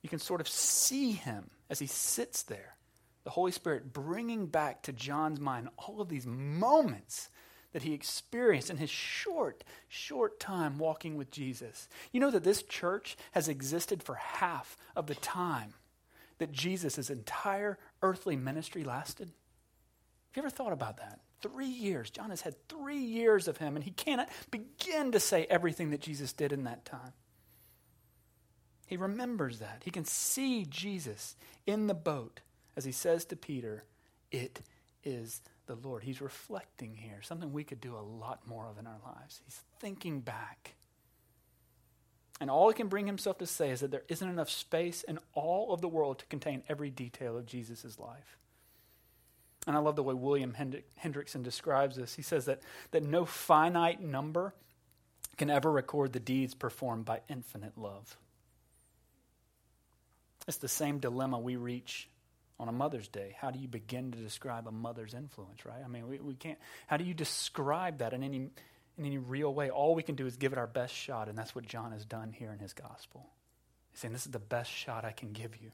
You 0.01 0.09
can 0.09 0.19
sort 0.19 0.41
of 0.41 0.47
see 0.47 1.11
him 1.11 1.49
as 1.69 1.79
he 1.79 1.87
sits 1.87 2.43
there, 2.43 2.75
the 3.25 3.29
Holy 3.29 3.51
Spirit 3.51 3.93
bringing 3.93 4.47
back 4.47 4.83
to 4.83 4.93
John's 4.93 5.39
mind 5.39 5.69
all 5.77 6.01
of 6.01 6.09
these 6.09 6.25
moments 6.25 7.29
that 7.73 7.83
he 7.83 7.93
experienced 7.93 8.69
in 8.69 8.77
his 8.77 8.89
short, 8.89 9.63
short 9.87 10.39
time 10.39 10.77
walking 10.77 11.15
with 11.15 11.31
Jesus. 11.31 11.87
You 12.11 12.19
know 12.19 12.31
that 12.31 12.43
this 12.43 12.63
church 12.63 13.15
has 13.31 13.47
existed 13.47 14.01
for 14.01 14.15
half 14.15 14.75
of 14.95 15.07
the 15.07 15.15
time 15.15 15.73
that 16.39 16.51
Jesus' 16.51 17.09
entire 17.09 17.77
earthly 18.01 18.35
ministry 18.35 18.83
lasted? 18.83 19.27
Have 19.27 20.35
you 20.35 20.41
ever 20.43 20.49
thought 20.49 20.73
about 20.73 20.97
that? 20.97 21.19
Three 21.41 21.67
years. 21.67 22.09
John 22.09 22.31
has 22.31 22.41
had 22.41 22.55
three 22.67 22.99
years 22.99 23.47
of 23.47 23.57
him, 23.57 23.75
and 23.75 23.83
he 23.83 23.91
cannot 23.91 24.29
begin 24.51 25.11
to 25.11 25.19
say 25.19 25.45
everything 25.49 25.91
that 25.91 26.01
Jesus 26.01 26.33
did 26.33 26.51
in 26.51 26.63
that 26.63 26.85
time. 26.85 27.13
He 28.87 28.97
remembers 28.97 29.59
that. 29.59 29.83
He 29.85 29.91
can 29.91 30.05
see 30.05 30.65
Jesus 30.65 31.35
in 31.67 31.87
the 31.87 31.93
boat 31.93 32.41
as 32.75 32.85
he 32.85 32.91
says 32.91 33.25
to 33.25 33.35
Peter, 33.35 33.83
It 34.31 34.61
is 35.03 35.41
the 35.69 35.87
Lord. 35.87 36.03
He's 36.03 36.19
reflecting 36.19 36.95
here, 36.95 37.21
something 37.21 37.53
we 37.53 37.63
could 37.63 37.79
do 37.79 37.95
a 37.95 38.01
lot 38.01 38.45
more 38.47 38.67
of 38.67 38.77
in 38.77 38.87
our 38.87 38.99
lives. 39.05 39.41
He's 39.45 39.61
thinking 39.79 40.19
back. 40.19 40.75
And 42.41 42.49
all 42.49 42.69
he 42.69 42.73
can 42.73 42.87
bring 42.87 43.05
himself 43.05 43.37
to 43.37 43.45
say 43.45 43.69
is 43.69 43.81
that 43.81 43.91
there 43.91 44.03
isn't 44.07 44.27
enough 44.27 44.49
space 44.49 45.03
in 45.03 45.19
all 45.33 45.73
of 45.73 45.81
the 45.81 45.87
world 45.87 46.19
to 46.19 46.25
contain 46.25 46.63
every 46.67 46.89
detail 46.89 47.37
of 47.37 47.45
Jesus' 47.45 47.99
life. 47.99 48.37
And 49.67 49.75
I 49.75 49.79
love 49.79 49.95
the 49.95 50.03
way 50.03 50.13
William 50.13 50.55
Hendriksen 51.03 51.43
describes 51.43 51.97
this. 51.97 52.15
He 52.15 52.21
says 52.21 52.45
that, 52.45 52.61
that 52.91 53.03
no 53.03 53.25
finite 53.25 54.01
number 54.01 54.53
can 55.37 55.49
ever 55.49 55.71
record 55.71 56.13
the 56.13 56.19
deeds 56.19 56.55
performed 56.55 57.05
by 57.05 57.21
infinite 57.29 57.77
love. 57.77 58.17
It's 60.47 60.57
the 60.57 60.67
same 60.67 60.99
dilemma 60.99 61.37
we 61.37 61.57
reach 61.57 62.09
on 62.59 62.67
a 62.67 62.71
Mother's 62.71 63.07
Day. 63.07 63.35
How 63.39 63.51
do 63.51 63.59
you 63.59 63.67
begin 63.67 64.11
to 64.11 64.17
describe 64.17 64.67
a 64.67 64.71
mother's 64.71 65.13
influence, 65.13 65.65
right? 65.65 65.81
I 65.83 65.87
mean, 65.87 66.07
we, 66.07 66.19
we 66.19 66.35
can't, 66.35 66.57
how 66.87 66.97
do 66.97 67.05
you 67.05 67.13
describe 67.13 67.99
that 67.99 68.13
in 68.13 68.21
any, 68.21 68.49
in 68.97 69.05
any 69.05 69.17
real 69.17 69.53
way? 69.53 69.69
All 69.69 69.95
we 69.95 70.03
can 70.03 70.15
do 70.15 70.25
is 70.25 70.35
give 70.35 70.51
it 70.51 70.57
our 70.57 70.67
best 70.67 70.93
shot, 70.93 71.29
and 71.29 71.37
that's 71.37 71.55
what 71.55 71.65
John 71.65 71.91
has 71.93 72.03
done 72.05 72.33
here 72.33 72.51
in 72.51 72.59
his 72.59 72.73
gospel. 72.73 73.29
He's 73.91 74.01
saying, 74.01 74.13
This 74.13 74.25
is 74.25 74.31
the 74.31 74.39
best 74.39 74.69
shot 74.69 75.05
I 75.05 75.11
can 75.11 75.31
give 75.31 75.55
you. 75.55 75.71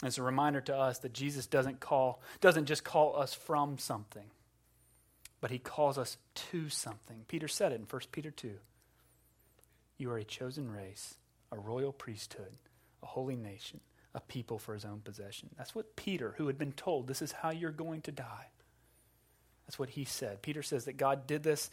And 0.00 0.08
it's 0.08 0.18
a 0.18 0.22
reminder 0.22 0.60
to 0.62 0.76
us 0.76 0.98
that 1.00 1.12
Jesus 1.12 1.46
doesn't 1.46 1.80
call, 1.80 2.22
doesn't 2.40 2.66
just 2.66 2.84
call 2.84 3.16
us 3.20 3.34
from 3.34 3.78
something, 3.78 4.30
but 5.40 5.50
he 5.50 5.58
calls 5.58 5.98
us 5.98 6.16
to 6.34 6.70
something. 6.70 7.24
Peter 7.28 7.48
said 7.48 7.72
it 7.72 7.80
in 7.80 7.82
1 7.82 8.02
Peter 8.10 8.30
2. 8.30 8.52
You 9.98 10.10
are 10.12 10.18
a 10.18 10.24
chosen 10.24 10.70
race, 10.70 11.16
a 11.50 11.58
royal 11.58 11.92
priesthood, 11.92 12.52
a 13.02 13.06
holy 13.06 13.36
nation 13.36 13.80
a 14.14 14.20
people 14.20 14.58
for 14.58 14.74
his 14.74 14.84
own 14.84 15.00
possession. 15.00 15.50
That's 15.56 15.74
what 15.74 15.96
Peter, 15.96 16.34
who 16.38 16.46
had 16.46 16.58
been 16.58 16.72
told, 16.72 17.06
this 17.06 17.22
is 17.22 17.32
how 17.32 17.50
you're 17.50 17.70
going 17.70 18.00
to 18.02 18.12
die. 18.12 18.48
That's 19.66 19.78
what 19.78 19.90
he 19.90 20.04
said. 20.04 20.40
Peter 20.42 20.62
says 20.62 20.86
that 20.86 20.96
God 20.96 21.26
did 21.26 21.42
this 21.42 21.70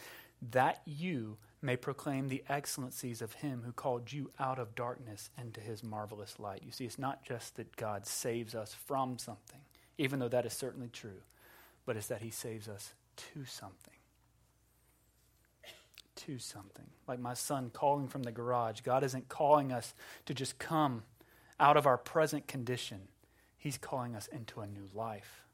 that 0.52 0.82
you 0.86 1.38
may 1.62 1.76
proclaim 1.76 2.28
the 2.28 2.44
excellencies 2.48 3.22
of 3.22 3.34
him 3.34 3.64
who 3.66 3.72
called 3.72 4.12
you 4.12 4.32
out 4.40 4.60
of 4.60 4.76
darkness 4.76 5.30
into 5.42 5.60
his 5.60 5.84
marvelous 5.84 6.40
light. 6.40 6.62
You 6.64 6.72
see, 6.72 6.86
it's 6.86 7.00
not 7.00 7.24
just 7.24 7.56
that 7.56 7.76
God 7.76 8.06
saves 8.06 8.54
us 8.54 8.74
from 8.74 9.18
something, 9.18 9.62
even 9.98 10.20
though 10.20 10.28
that 10.28 10.46
is 10.46 10.54
certainly 10.54 10.90
true, 10.90 11.22
but 11.86 11.96
it's 11.96 12.08
that 12.08 12.22
he 12.22 12.30
saves 12.30 12.68
us 12.68 12.94
to 13.34 13.46
something. 13.46 13.94
To 16.18 16.38
something. 16.38 16.86
Like 17.08 17.20
my 17.20 17.34
son 17.34 17.72
calling 17.74 18.08
from 18.08 18.24
the 18.24 18.32
garage, 18.32 18.82
God 18.82 19.04
isn't 19.04 19.30
calling 19.30 19.72
us 19.72 19.94
to 20.26 20.34
just 20.34 20.60
come 20.60 21.04
out 21.60 21.78
of 21.78 21.86
our 21.86 21.98
present 21.98 22.48
condition. 22.48 23.02
He's 23.58 23.78
calling 23.78 24.16
us 24.16 24.28
into 24.28 24.62
a 24.62 24.68
new 24.68 24.88
life. 24.94 25.46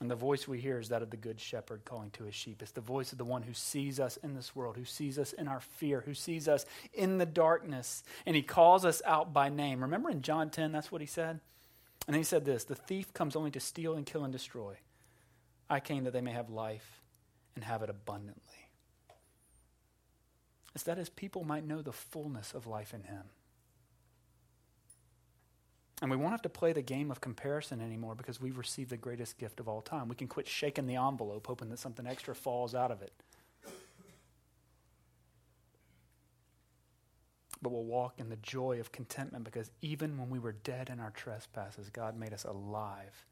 And 0.00 0.10
the 0.10 0.14
voice 0.14 0.46
we 0.46 0.60
hear 0.60 0.78
is 0.78 0.90
that 0.90 1.02
of 1.02 1.10
the 1.10 1.16
good 1.16 1.40
shepherd 1.40 1.86
calling 1.86 2.10
to 2.12 2.24
his 2.24 2.34
sheep. 2.34 2.60
It's 2.60 2.72
the 2.72 2.82
voice 2.82 3.12
of 3.12 3.18
the 3.18 3.24
one 3.24 3.42
who 3.42 3.54
sees 3.54 3.98
us 3.98 4.18
in 4.18 4.34
this 4.34 4.54
world, 4.54 4.76
who 4.76 4.84
sees 4.84 5.18
us 5.18 5.32
in 5.32 5.48
our 5.48 5.60
fear, 5.60 6.02
who 6.04 6.12
sees 6.12 6.48
us 6.48 6.66
in 6.92 7.16
the 7.16 7.24
darkness, 7.24 8.02
and 8.26 8.36
he 8.36 8.42
calls 8.42 8.84
us 8.84 9.00
out 9.06 9.32
by 9.32 9.48
name. 9.48 9.80
Remember 9.80 10.10
in 10.10 10.20
John 10.20 10.50
10, 10.50 10.70
that's 10.70 10.92
what 10.92 11.00
he 11.00 11.06
said? 11.06 11.40
And 12.06 12.14
he 12.14 12.22
said 12.22 12.44
this 12.44 12.64
The 12.64 12.74
thief 12.74 13.14
comes 13.14 13.36
only 13.36 13.50
to 13.52 13.60
steal 13.60 13.94
and 13.94 14.04
kill 14.04 14.24
and 14.24 14.32
destroy. 14.32 14.76
I 15.68 15.80
came 15.80 16.04
that 16.04 16.12
they 16.12 16.20
may 16.20 16.32
have 16.32 16.50
life 16.50 17.00
and 17.54 17.64
have 17.64 17.82
it 17.82 17.90
abundantly. 17.90 18.42
It's 20.74 20.84
that 20.84 20.98
as 20.98 21.08
people 21.08 21.42
might 21.42 21.66
know 21.66 21.80
the 21.80 21.92
fullness 21.92 22.52
of 22.52 22.66
life 22.66 22.92
in 22.92 23.04
him. 23.04 23.24
And 26.02 26.10
we 26.10 26.16
won't 26.16 26.32
have 26.32 26.42
to 26.42 26.50
play 26.50 26.72
the 26.72 26.82
game 26.82 27.10
of 27.10 27.22
comparison 27.22 27.80
anymore 27.80 28.14
because 28.14 28.40
we've 28.40 28.58
received 28.58 28.90
the 28.90 28.98
greatest 28.98 29.38
gift 29.38 29.60
of 29.60 29.68
all 29.68 29.80
time. 29.80 30.08
We 30.08 30.14
can 30.14 30.28
quit 30.28 30.46
shaking 30.46 30.86
the 30.86 30.96
envelope, 30.96 31.46
hoping 31.46 31.70
that 31.70 31.78
something 31.78 32.06
extra 32.06 32.34
falls 32.34 32.74
out 32.74 32.90
of 32.90 33.00
it. 33.00 33.12
But 37.62 37.72
we'll 37.72 37.84
walk 37.84 38.14
in 38.18 38.28
the 38.28 38.36
joy 38.36 38.78
of 38.78 38.92
contentment 38.92 39.44
because 39.44 39.70
even 39.80 40.18
when 40.18 40.28
we 40.28 40.38
were 40.38 40.52
dead 40.52 40.90
in 40.90 41.00
our 41.00 41.10
trespasses, 41.10 41.88
God 41.88 42.16
made 42.18 42.34
us 42.34 42.44
alive 42.44 43.24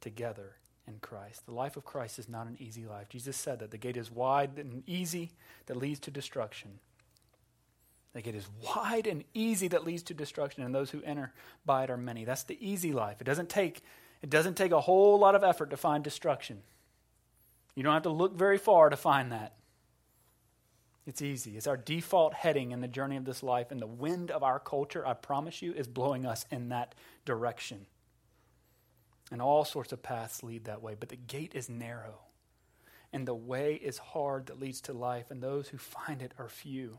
together 0.00 0.56
in 0.88 0.98
Christ. 1.00 1.46
The 1.46 1.54
life 1.54 1.76
of 1.76 1.84
Christ 1.84 2.18
is 2.18 2.28
not 2.28 2.48
an 2.48 2.56
easy 2.58 2.86
life. 2.86 3.08
Jesus 3.08 3.36
said 3.36 3.60
that 3.60 3.70
the 3.70 3.78
gate 3.78 3.96
is 3.96 4.10
wide 4.10 4.58
and 4.58 4.82
easy 4.86 5.30
that 5.66 5.76
leads 5.76 6.00
to 6.00 6.10
destruction. 6.10 6.80
The 8.14 8.28
it 8.28 8.34
is 8.34 8.48
wide 8.64 9.06
and 9.06 9.22
easy 9.34 9.68
that 9.68 9.84
leads 9.84 10.02
to 10.04 10.14
destruction, 10.14 10.64
and 10.64 10.74
those 10.74 10.90
who 10.90 11.02
enter 11.02 11.32
by 11.64 11.84
it 11.84 11.90
are 11.90 11.96
many. 11.96 12.24
That's 12.24 12.42
the 12.42 12.58
easy 12.60 12.92
life. 12.92 13.20
It 13.20 13.24
doesn't 13.24 13.48
take, 13.48 13.82
it 14.22 14.30
doesn't 14.30 14.56
take 14.56 14.72
a 14.72 14.80
whole 14.80 15.18
lot 15.18 15.34
of 15.34 15.44
effort 15.44 15.70
to 15.70 15.76
find 15.76 16.02
destruction. 16.02 16.62
You 17.74 17.82
don't 17.82 17.92
have 17.92 18.02
to 18.04 18.10
look 18.10 18.34
very 18.34 18.58
far 18.58 18.88
to 18.88 18.96
find 18.96 19.30
that. 19.30 19.54
It's 21.06 21.22
easy. 21.22 21.56
It's 21.56 21.66
our 21.66 21.76
default 21.76 22.34
heading 22.34 22.72
in 22.72 22.80
the 22.80 22.88
journey 22.88 23.16
of 23.16 23.24
this 23.24 23.42
life, 23.42 23.70
and 23.70 23.80
the 23.80 23.86
wind 23.86 24.30
of 24.30 24.42
our 24.42 24.58
culture, 24.58 25.06
I 25.06 25.14
promise 25.14 25.62
you, 25.62 25.72
is 25.72 25.86
blowing 25.86 26.26
us 26.26 26.44
in 26.50 26.70
that 26.70 26.94
direction. 27.24 27.86
And 29.30 29.40
all 29.40 29.64
sorts 29.64 29.92
of 29.92 30.02
paths 30.02 30.42
lead 30.42 30.64
that 30.64 30.82
way, 30.82 30.96
but 30.98 31.10
the 31.10 31.16
gate 31.16 31.52
is 31.54 31.68
narrow, 31.68 32.20
and 33.12 33.28
the 33.28 33.34
way 33.34 33.74
is 33.74 33.98
hard 33.98 34.46
that 34.46 34.58
leads 34.58 34.80
to 34.82 34.92
life, 34.92 35.30
and 35.30 35.42
those 35.42 35.68
who 35.68 35.78
find 35.78 36.20
it 36.20 36.32
are 36.38 36.48
few 36.48 36.98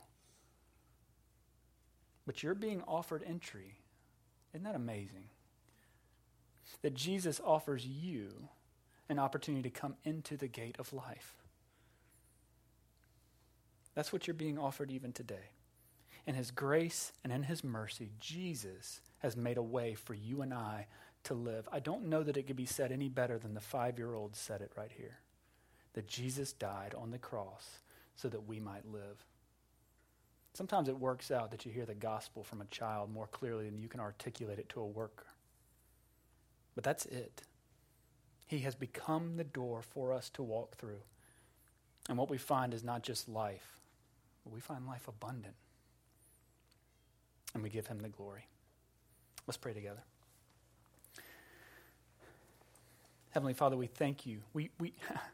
but 2.29 2.43
you're 2.43 2.53
being 2.53 2.83
offered 2.87 3.23
entry. 3.25 3.79
Isn't 4.53 4.63
that 4.63 4.75
amazing? 4.75 5.29
That 6.83 6.93
Jesus 6.93 7.41
offers 7.43 7.87
you 7.87 8.49
an 9.09 9.17
opportunity 9.17 9.67
to 9.67 9.71
come 9.71 9.95
into 10.03 10.37
the 10.37 10.45
gate 10.47 10.75
of 10.77 10.93
life. 10.93 11.33
That's 13.95 14.13
what 14.13 14.27
you're 14.27 14.35
being 14.35 14.59
offered 14.59 14.91
even 14.91 15.11
today. 15.11 15.55
In 16.27 16.35
His 16.35 16.51
grace 16.51 17.13
and 17.23 17.33
in 17.33 17.41
His 17.41 17.63
mercy, 17.63 18.11
Jesus 18.19 19.01
has 19.23 19.35
made 19.35 19.57
a 19.57 19.63
way 19.63 19.95
for 19.95 20.13
you 20.13 20.43
and 20.43 20.53
I 20.53 20.85
to 21.23 21.33
live. 21.33 21.67
I 21.71 21.79
don't 21.79 22.09
know 22.09 22.21
that 22.21 22.37
it 22.37 22.45
could 22.45 22.55
be 22.55 22.67
said 22.67 22.91
any 22.91 23.09
better 23.09 23.39
than 23.39 23.55
the 23.55 23.59
five 23.59 23.97
year 23.97 24.13
old 24.13 24.35
said 24.35 24.61
it 24.61 24.71
right 24.77 24.91
here 24.95 25.17
that 25.93 26.07
Jesus 26.07 26.53
died 26.53 26.93
on 26.95 27.09
the 27.09 27.17
cross 27.17 27.79
so 28.15 28.29
that 28.29 28.47
we 28.47 28.59
might 28.59 28.85
live. 28.85 29.25
Sometimes 30.59 30.89
it 30.89 30.99
works 30.99 31.31
out 31.31 31.51
that 31.51 31.65
you 31.65 31.71
hear 31.71 31.85
the 31.85 31.95
gospel 31.95 32.43
from 32.43 32.59
a 32.59 32.65
child 32.65 33.09
more 33.09 33.27
clearly 33.27 33.63
than 33.63 33.79
you 33.79 33.87
can 33.87 34.01
articulate 34.01 34.59
it 34.59 34.67
to 34.67 34.81
a 34.81 34.85
worker. 34.85 35.27
But 36.75 36.83
that's 36.83 37.05
it. 37.05 37.43
He 38.45 38.59
has 38.59 38.75
become 38.75 39.37
the 39.37 39.45
door 39.45 39.81
for 39.81 40.11
us 40.11 40.29
to 40.31 40.43
walk 40.43 40.75
through. 40.75 40.99
And 42.09 42.17
what 42.17 42.29
we 42.29 42.37
find 42.37 42.73
is 42.73 42.83
not 42.83 43.03
just 43.03 43.29
life, 43.29 43.79
but 44.43 44.53
we 44.53 44.59
find 44.59 44.85
life 44.85 45.07
abundant. 45.07 45.55
And 47.53 47.63
we 47.63 47.69
give 47.69 47.87
him 47.87 47.99
the 47.99 48.09
glory. 48.09 48.45
Let's 49.47 49.55
pray 49.55 49.73
together. 49.73 50.03
Heavenly 53.29 53.53
Father, 53.53 53.77
we 53.77 53.87
thank 53.87 54.25
you. 54.25 54.39
We, 54.51 54.71
we, 54.77 54.91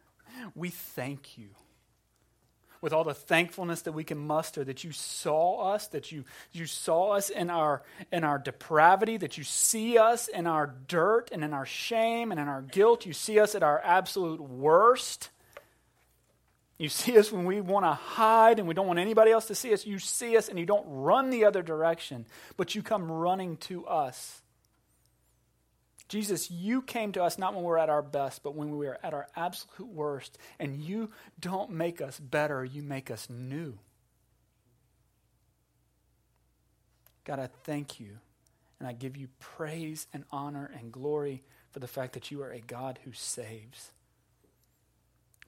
we 0.56 0.70
thank 0.70 1.36
you 1.36 1.48
with 2.86 2.94
all 2.94 3.04
the 3.04 3.16
thankfulness 3.16 3.82
that 3.82 3.94
we 3.94 4.04
can 4.04 4.20
muster 4.20 4.64
that 4.64 4.84
you 4.84 4.92
saw 4.92 5.74
us, 5.74 5.88
that 5.88 6.12
you, 6.12 6.24
you 6.52 6.68
saw 6.68 7.14
us 7.14 7.32
in 7.32 7.50
our, 7.50 7.82
in 8.12 8.24
our 8.24 8.38
depravity, 8.38 9.18
that 9.18 9.40
you 9.40 9.44
see 9.44 9.98
us 9.98 10.28
in 10.28 10.46
our 10.46 10.72
dirt 10.88 11.30
and 11.32 11.44
in 11.44 11.52
our 11.52 11.66
shame 11.66 12.30
and 12.30 12.40
in 12.40 12.48
our 12.48 12.62
guilt. 12.62 13.08
You 13.08 13.12
see 13.12 13.40
us 13.40 13.56
at 13.56 13.64
our 13.64 13.82
absolute 13.84 14.40
worst. 14.40 15.32
You 16.78 16.90
see 16.90 17.18
us 17.18 17.32
when 17.32 17.46
we 17.46 17.60
want 17.60 17.86
to 17.86 17.94
hide 17.94 18.60
and 18.60 18.68
we 18.68 18.76
don't 18.76 18.86
want 18.86 19.00
anybody 19.00 19.32
else 19.32 19.48
to 19.48 19.56
see 19.56 19.74
us. 19.74 19.88
You 19.88 19.98
see 19.98 20.38
us 20.38 20.48
and 20.48 20.60
you 20.60 20.68
don't 20.68 20.86
run 20.88 21.32
the 21.32 21.46
other 21.46 21.64
direction, 21.64 22.28
but 22.56 22.76
you 22.76 22.84
come 22.84 23.12
running 23.12 23.58
to 23.62 23.88
us. 23.88 24.44
Jesus, 26.08 26.52
you 26.52 26.82
came 26.82 27.12
to 27.14 27.24
us 27.24 27.38
not 27.38 27.54
when 27.54 27.64
we 27.64 27.70
were 27.70 27.80
at 27.80 27.90
our 27.90 28.04
best, 28.04 28.44
but 28.44 28.56
when 28.56 28.70
we 28.70 28.86
were 28.86 29.00
at 29.02 29.14
our 29.14 29.28
absolute 29.36 29.92
worst. 29.92 30.38
And 30.60 30.80
you 30.82 31.10
don't 31.40 31.72
make 31.72 32.02
us 32.02 32.20
better, 32.20 32.64
you 32.64 32.84
make 32.84 33.10
us 33.10 33.28
new. 33.30 33.78
God, 37.24 37.40
I 37.40 37.50
thank 37.64 38.00
you. 38.00 38.20
And 38.80 38.88
I 38.88 38.94
give 38.94 39.18
you 39.18 39.30
praise 39.40 40.06
and 40.14 40.26
honor 40.32 40.70
and 40.78 40.92
glory 40.92 41.44
for 41.72 41.80
the 41.80 41.88
fact 41.88 42.14
that 42.14 42.30
you 42.30 42.42
are 42.44 42.52
a 42.52 42.60
God 42.60 43.00
who 43.04 43.12
saves. 43.14 43.92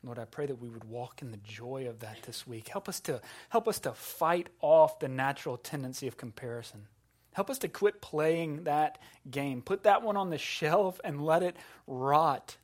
Lord, 0.03 0.19
I 0.19 0.25
pray 0.25 0.45
that 0.45 0.61
we 0.61 0.69
would 0.69 0.85
walk 0.85 1.21
in 1.21 1.31
the 1.31 1.37
joy 1.37 1.87
of 1.89 1.99
that 1.99 2.23
this 2.23 2.47
week. 2.47 2.69
Help 2.69 2.87
us 2.87 2.99
to 3.01 3.21
help 3.49 3.67
us 3.67 3.79
to 3.79 3.91
fight 3.91 4.47
off 4.61 4.99
the 4.99 5.07
natural 5.07 5.57
tendency 5.57 6.07
of 6.07 6.17
comparison. 6.17 6.87
Help 7.37 7.51
us 7.51 7.59
to 7.59 7.67
quit 7.67 8.01
playing 8.01 8.63
that 8.63 8.97
game. 9.29 9.61
Put 9.61 9.83
that 9.83 10.01
one 10.01 10.17
on 10.17 10.31
the 10.31 10.39
shelf 10.39 10.99
and 11.03 11.23
let 11.23 11.43
it 11.43 11.55
rot. 11.85 12.57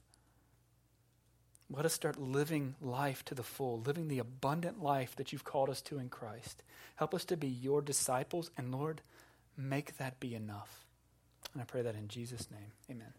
Let 1.70 1.86
us 1.86 1.94
start 1.94 2.20
living 2.20 2.74
life 2.82 3.24
to 3.26 3.36
the 3.36 3.44
full, 3.44 3.82
living 3.82 4.08
the 4.08 4.18
abundant 4.18 4.82
life 4.82 5.16
that 5.18 5.32
you've 5.32 5.44
called 5.44 5.70
us 5.70 5.80
to 5.84 6.00
in 6.00 6.10
Christ. 6.10 6.64
Help 6.96 7.14
us 7.14 7.24
to 7.26 7.38
be 7.38 7.48
your 7.48 7.84
disciples, 7.84 8.50
and 8.58 8.72
Lord, 8.72 9.02
make 9.56 9.98
that 9.98 10.20
be 10.20 10.34
enough. 10.34 10.88
And 11.54 11.62
I 11.62 11.66
pray 11.66 11.84
that 11.84 11.94
in 11.94 12.08
Jesus' 12.08 12.50
name. 12.50 12.72
Amen. 12.90 13.14